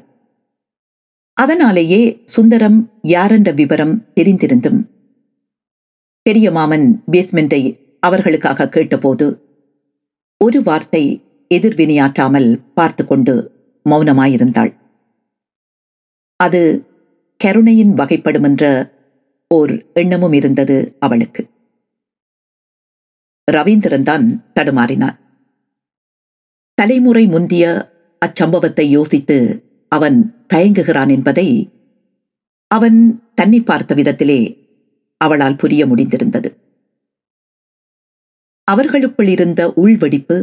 அதனாலேயே 1.38 2.02
சுந்தரம் 2.26 2.78
யாரென்ற 3.08 3.50
விவரம் 3.54 3.96
தெரிந்திருந்தும் 4.16 4.80
பெரிய 6.22 6.52
மாமன் 6.52 6.88
பேஸ்மெண்டை 7.12 7.62
அவர்களுக்காக 8.00 8.70
கேட்டபோது 8.70 9.26
ஒரு 10.42 10.60
வார்த்தை 10.64 11.04
எதிர்வினையாற்றாமல் 11.52 12.50
பார்த்து 12.74 13.04
கொண்டு 13.06 13.34
மௌனமாயிருந்தாள். 13.90 14.72
அது 16.40 16.62
கருணையின் 17.42 17.94
வகைப்படும் 17.94 18.44
என்ற 18.44 18.64
ஓர் 19.52 19.74
எண்ணமும் 19.94 20.34
இருந்தது 20.34 20.78
அவளுக்கு. 21.00 21.44
ரவீந்திரன் 23.48 24.08
தான் 24.12 24.26
தடுமாறினான். 24.56 25.18
தலைமுறை 26.78 27.28
முந்திய 27.28 27.66
அச்சம்பவத்தை 28.22 28.86
யோசித்து 28.90 29.38
அவன் 29.88 30.46
தயங்குகிறான் 30.54 31.10
என்பதை 31.10 31.48
அவன் 32.68 33.00
தன்னை 33.36 33.62
பார்த்த 33.62 33.96
விதத்திலே 33.96 34.42
அவளால் 35.18 35.56
புரிய 35.56 35.86
முடிந்திருந்தது. 35.86 36.50
அவர்களுக்குள் 38.64 39.28
இருந்த 39.28 39.74
உள்வெடிப்பு 39.74 40.38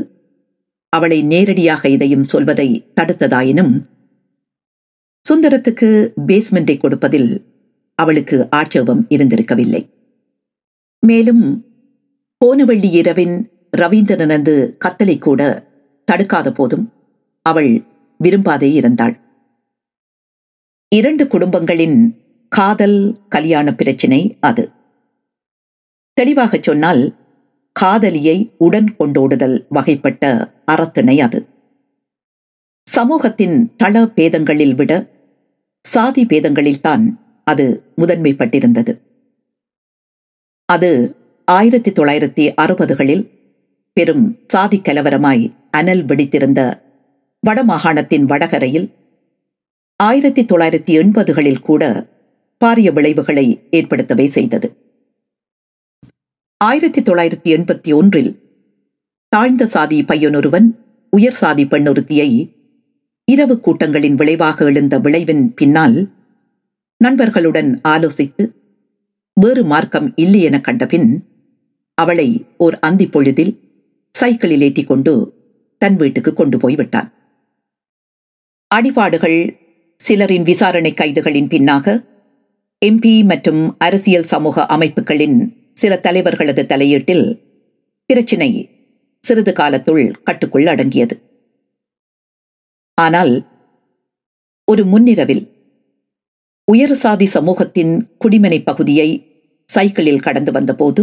அவளை 0.89 1.23
நேரடியாக 1.23 1.89
இதையும் 1.89 2.23
சொல்வதை 2.23 2.91
தடுத்ததாயினும் 3.01 3.75
சுந்தரத்துக்கு 5.31 5.89
பேஸ்மெண்டை 6.27 6.77
கொடுப்பதில் 6.79 7.31
அவளுக்கு 7.95 8.47
ஆட்சேபம் 8.51 9.07
இருந்திருக்கவில்லை. 9.09 9.83
மேலும் 10.99 11.45
போனவள்ளி 12.41 12.91
இரவின் 12.91 13.37
ரவீந்திரனது 13.77 14.55
கத்தலை 14.85 15.19
கூட 15.19 15.71
தடுக்காத 16.05 16.53
போதும் 16.53 16.93
அவள் 17.43 17.83
விரும்பாதே 18.25 18.73
இருந்தாள். 18.73 19.21
இரண்டு 20.95 21.29
குடும்பங்களின் 21.29 22.17
காதல் 22.49 23.29
கல்யாண 23.29 23.75
பிரச்சினை 23.75 24.37
அது. 24.41 24.71
தெளிவாகச் 26.13 26.63
சொன்னால் 26.63 27.15
காதலியை 27.73 28.55
உடன் 28.59 28.95
கொண்டோடுதல் 28.99 29.67
வகைப்பட்ட 29.71 30.53
அறத்திணை 30.67 31.21
அது. 31.21 31.47
சமூகத்தின் 32.91 33.77
தள 33.77 34.07
பேதங்களில் 34.07 34.75
விட 34.75 35.11
சாதி 35.83 36.27
பேதங்களில்தான் 36.27 37.19
அது 37.45 37.95
முதன்மைப்பட்டிருந்தது. 37.97 39.01
அது 40.65 41.17
ஆயிரத்தி 41.45 41.91
தொள்ளாயிரத்தி 41.91 42.53
அறுபதுகளில் 42.61 43.31
பெரும் 43.93 44.39
சாதி 44.47 44.79
கலவரமாய் 44.79 45.51
அனல் 45.73 46.05
வெடித்திருந்த 46.05 46.61
வடமாகாணத்தின் 47.47 48.23
வடகரையில் 48.23 48.89
ஆயிரத்தி 50.01 50.43
தொள்ளாயிரத்தி 50.43 50.93
எண்பதுகளில் 51.01 51.61
கூட 51.61 52.09
பாரிய 52.61 52.93
விளைவுகளை 52.93 53.69
ஏற்படுத்தவே 53.71 54.29
செய்தது. 54.29 54.69
ஆயிரத்தி 56.61 57.03
தொள்ளாயிரத்தி 57.03 57.51
எண்பத்தி 57.57 57.93
ஒன்றில் 57.95 58.33
தாழ்ந்த 59.29 59.67
சாதி 59.67 60.03
பையனொருவன் 60.03 60.69
உயர் 61.13 61.33
சாதி 61.33 61.65
பெண்ணொருத்தியை 61.65 62.31
இரவு 63.25 63.61
கூட்டங்களின் 63.61 64.15
விளைவாக 64.15 64.65
எழுந்த 64.65 64.99
விளைவின் 64.99 65.55
பின்னால் 65.55 66.13
நண்பர்களுடன் 67.01 67.81
ஆலோசித்து 67.89 68.45
வேறு 69.41 69.65
மார்க்கம் 69.65 70.13
இல்லை 70.17 70.43
என 70.43 70.61
கண்டபின் 70.61 71.09
அவளை 71.95 72.47
ஓர் 72.57 72.79
அந்தி 72.79 73.07
பொழுதில் 73.07 73.55
சைக்கிளில் 74.15 74.61
ஏற்றிக் 74.61 74.87
கொண்டு 74.87 75.15
தன் 75.83 75.97
வீட்டுக்கு 75.97 76.33
கொண்டு 76.33 76.57
போய்விட்டான் 76.59 77.09
அடிபாடுகள் 78.71 79.39
சிலரின் 80.01 80.43
விசாரணை 80.43 80.93
கைதுகளின் 80.93 81.51
பின்னாக 81.53 81.87
எம்பி 82.83 83.15
மற்றும் 83.25 83.63
அரசியல் 83.79 84.31
சமூக 84.33 84.65
அமைப்புகளின் 84.67 85.39
சில 85.73 85.93
தலைவர்களது 85.97 86.63
தலையீட்டில் 86.67 87.27
பிரச்சினை 88.11 88.51
சிறிது 89.25 89.53
காலத்துள் 89.53 90.05
கட்டுக்குள் 90.25 90.67
அடங்கியது. 90.67 91.15
ஆனால் 92.99 93.33
ஒரு 94.69 94.83
முன்னிரவில் 94.85 95.45
உயர் 96.69 96.95
சாதி 96.95 97.27
சமூகத்தின் 97.27 97.95
குடிமனை 98.25 98.59
பகுதியை 98.65 99.09
சைக்கிளில் 99.69 100.25
கடந்து 100.27 100.53
வந்தபோது 100.53 101.03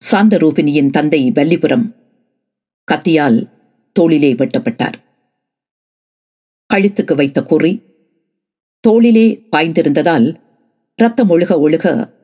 சாந்தரூபினியின் 0.00 0.90
தந்தை 0.90 1.22
வல்லிபுரம் 1.30 1.86
கத்தியால் 2.90 3.46
தோளிலே 3.92 4.34
வெட்டப்பட்டார். 4.34 4.94
கழுத்துக்கு 6.74 7.14
வைத்த 7.16 7.42
குறி 7.42 7.82
தோளிலே 8.80 9.46
பாய்ந்திருந்ததால் 9.56 10.36
ரத்தம் 10.96 11.30
ஒழுக 11.30 11.52
ஒழுக 11.64 12.14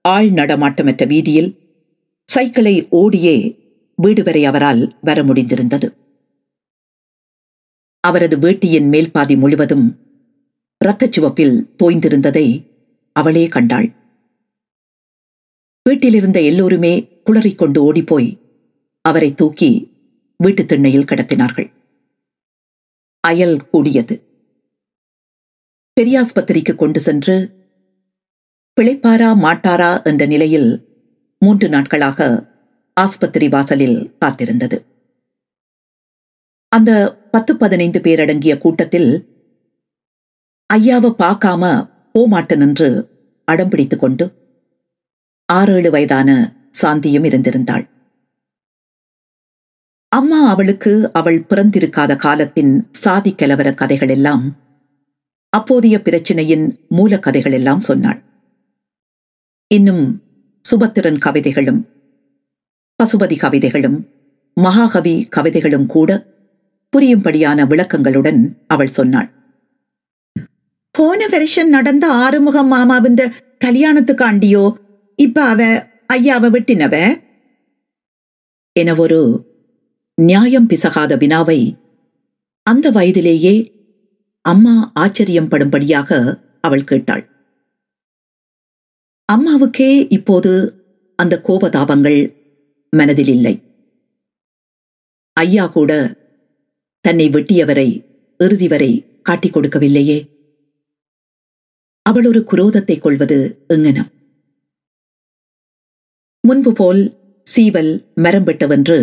ஆள் 0.00 0.30
நடமாட்டமற்ற 0.30 1.06
வீதியில் 1.06 1.50
சைக்கிளை 2.24 2.88
ஓடியே 2.90 3.58
வீடு 3.96 4.22
வரை 4.22 4.44
அவரால் 4.44 4.98
வர 5.02 5.22
முடிந்திருந்தது. 5.22 5.88
அவரது 8.00 8.36
வேட்டியின் 8.36 8.88
மேல் 8.88 9.10
பாதி 9.10 9.36
முழுவதும் 9.36 9.86
இரத்தச் 10.84 11.12
சிவப்பில் 11.12 11.70
தோய்ந்திருந்ததை 11.82 12.46
அவளே 13.12 13.46
கண்டாள். 13.46 13.94
வீட்டிலிருந்த 15.88 16.42
எல்லோருமே 16.42 17.22
குளறிக்கொண்டு 17.26 17.78
ஓடிப்போய் 17.78 18.38
அவரை 19.00 19.34
தூக்கி 19.34 19.94
வீட்டுத் 20.38 20.68
திண்ணையில் 20.68 21.04
கிடத்தினார்கள். 21.04 21.72
அயல் 23.20 23.68
கூடியது. 23.68 24.22
பெரியாஸ்பத்திரிக்கு 26.00 26.74
கொண்டு 26.74 27.00
சென்று 27.00 27.50
பிழைப்பாரா 28.80 29.34
மாட்டாரா? 29.34 30.04
என்ற 30.04 30.26
நிலையில் 30.26 30.88
மூன்று 31.38 31.68
நாட்களாக 31.68 32.46
ஆஸ்பத்திரி 32.94 33.48
வாசலில் 33.48 34.16
காத்திருந்தது. 34.24 34.84
அந்த 36.68 37.16
பத்து 37.30 37.56
பதினைந்து 37.56 38.00
பேரடங்கிய 38.00 38.58
கூட்டத்தில் 38.58 39.24
ஐயாவை 40.74 41.14
பார்க்காம 41.18 41.90
போமாட்டன் 42.12 42.60
என்று 42.60 43.08
அடம்பிடித்துக் 43.52 43.96
கொண்டு 43.96 44.32
ஆறேழு 45.52 45.90
வயதான 45.90 46.56
சாந்தியும் 46.82 47.24
இருந்திருந்தாள். 47.24 47.95
அம்மா 50.08 50.48
அவளுக்கு 50.48 51.12
அவள் 51.12 51.46
பிறந்திருக்காத 51.50 52.16
காலத்தின் 52.16 52.88
சாதி 52.90 53.34
கலவர 53.34 53.74
கதைகள் 53.74 54.08
எல்லாம் 54.08 54.44
அப்போதைய 55.52 55.96
பிரச்சனையின் 56.04 56.64
மூல 56.88 57.18
கதைகள் 57.18 57.52
எல்லாம் 57.52 57.80
சொன்னாள். 57.80 58.22
இன்னும் 59.74 60.04
சுபத்திரன் 60.64 61.18
கவிதைகளும் 61.18 61.80
பசுபதி 62.98 63.36
கவிதைகளும் 63.38 63.98
மகாகவி 64.54 65.28
கவிதைகளும் 65.36 65.86
கூட 65.86 66.10
புரியும்படியான 66.92 67.64
விளக்கங்களுடன் 67.64 68.40
அவள் 68.66 68.96
சொன்னாள். 68.98 69.28
போன 70.90 71.26
வருஷம் 71.26 71.68
நடந்த 71.68 72.12
ஆறுமுகம் 72.12 72.66
மாமாவின் 72.66 73.18
கல்யாணத்துக்காண்டியோ 73.64 74.64
இப்ப 75.18 75.42
அவ 75.42 75.62
ஐயாவ 76.12 76.50
வெட்டினவ? 76.50 76.94
என 78.72 78.94
ஒரு 78.94 79.20
நியாயம் 80.18 80.66
பிசகாத 80.66 81.16
வினாவை 81.16 81.60
அந்த 82.62 82.90
வயதிலேயே 82.90 83.54
அம்மா 84.44 84.92
ஆச்சரியம் 84.94 85.48
படும்படியாக 85.48 86.18
அவள் 86.60 86.84
கேட்டாள். 86.84 87.24
அம்மாவுக்கே 89.28 89.90
இப்போது 90.10 90.52
அந்த 91.18 91.34
கோபதாபங்கள் 91.48 92.20
மனதில் 92.92 93.26
இல்லை. 93.26 93.54
ஐயா 95.32 95.66
கூட 95.66 95.92
தன்னை 97.00 97.28
வெட்டியவரை 97.28 97.88
இறுதி 98.40 98.68
வரை 98.68 99.20
காட்டிக் 99.22 99.54
கொடுக்கவில்லையே. 99.56 100.18
அவள் 102.02 102.26
ஒரு 102.26 102.40
குரோதத்தை 102.50 102.98
கொள்வது 102.98 103.38
எங்கனம் 103.68 104.10
முன்பு 106.40 106.72
போல் 106.72 107.02
சீவல் 107.46 107.92
மரம் 108.14 108.44
வெட்டவென்று 108.44 108.98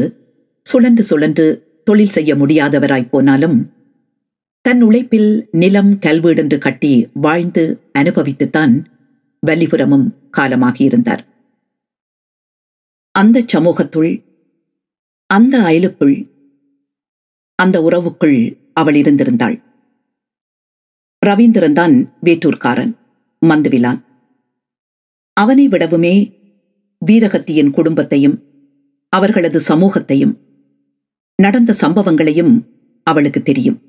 சுழன்று 0.73 1.03
சுழன்று 1.03 1.45
தொழில் 1.83 2.07
செய்ய 2.07 2.35
முடியாதவராய் 2.35 3.09
போனாலும் 3.09 3.71
தன் 4.61 4.81
உழைப்பில் 4.81 5.47
நிலம் 5.51 5.99
கல்வீடென்று 5.99 6.57
கட்டி 6.57 7.09
வாழ்ந்து 7.13 7.63
அனுபவித்துத்தான் 7.99 8.73
வல்லிபுரமும் 9.47 10.05
காலமாகியிருந்தார். 10.37 11.23
அந்த 13.11 13.43
சமூகத்துள் 13.47 14.11
அந்த 15.25 15.59
அயலுக்குள் 15.59 16.15
அந்த 17.55 17.81
உறவுக்குள் 17.81 18.57
அவள் 18.73 18.93
இருந்திருந்தாள். 18.93 19.57
ரவீந்திரன் 21.25 21.73
தான் 21.73 21.95
வேட்டூர்காரன் 22.23 22.93
மந்துவிலான். 23.41 23.99
அவனை 25.33 25.67
விடவுமே 25.67 26.15
வீரகத்தியின் 27.01 27.71
குடும்பத்தையும் 27.71 28.37
அவர்களது 29.09 29.59
சமூகத்தையும் 29.59 30.33
நடந்த 31.35 31.75
சம்பவங்களையும் 31.81 32.65
அவளுக்கு 33.03 33.41
தெரியும். 33.41 33.81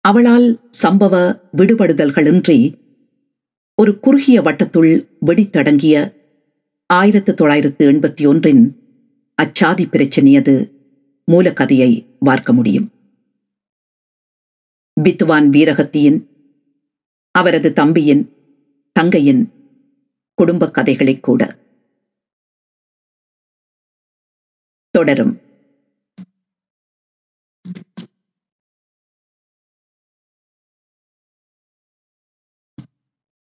அவளால் 0.00 0.70
சம்பவ 0.82 1.40
விடுபடுதல்களின்றி 1.56 2.78
ஒரு 3.74 4.00
குறுகிய 4.00 4.40
வட்டத்துள் 4.40 5.08
வெடித்தடங்கிய 5.26 6.14
ஆயிரத்து 6.86 7.34
தொள்ளாயிரத்து 7.34 7.92
எண்பத்தி 7.92 8.26
ஒன்றின் 8.26 8.76
அச்சாதி 9.42 9.88
பிரச்சனையது 9.88 10.70
மூலக்கதையை 11.32 12.06
வார்க்க 12.18 12.52
முடியும். 12.52 12.90
பித்வான் 15.00 15.50
வீரகத்தியின் 15.50 16.26
அவரது 17.30 17.72
தம்பியின் 17.72 18.32
தங்கையின் 18.92 19.52
குடும்ப 20.34 20.70
கதைகளை 20.70 21.20
கூட. 21.20 21.58
தொடரும். 24.90 25.44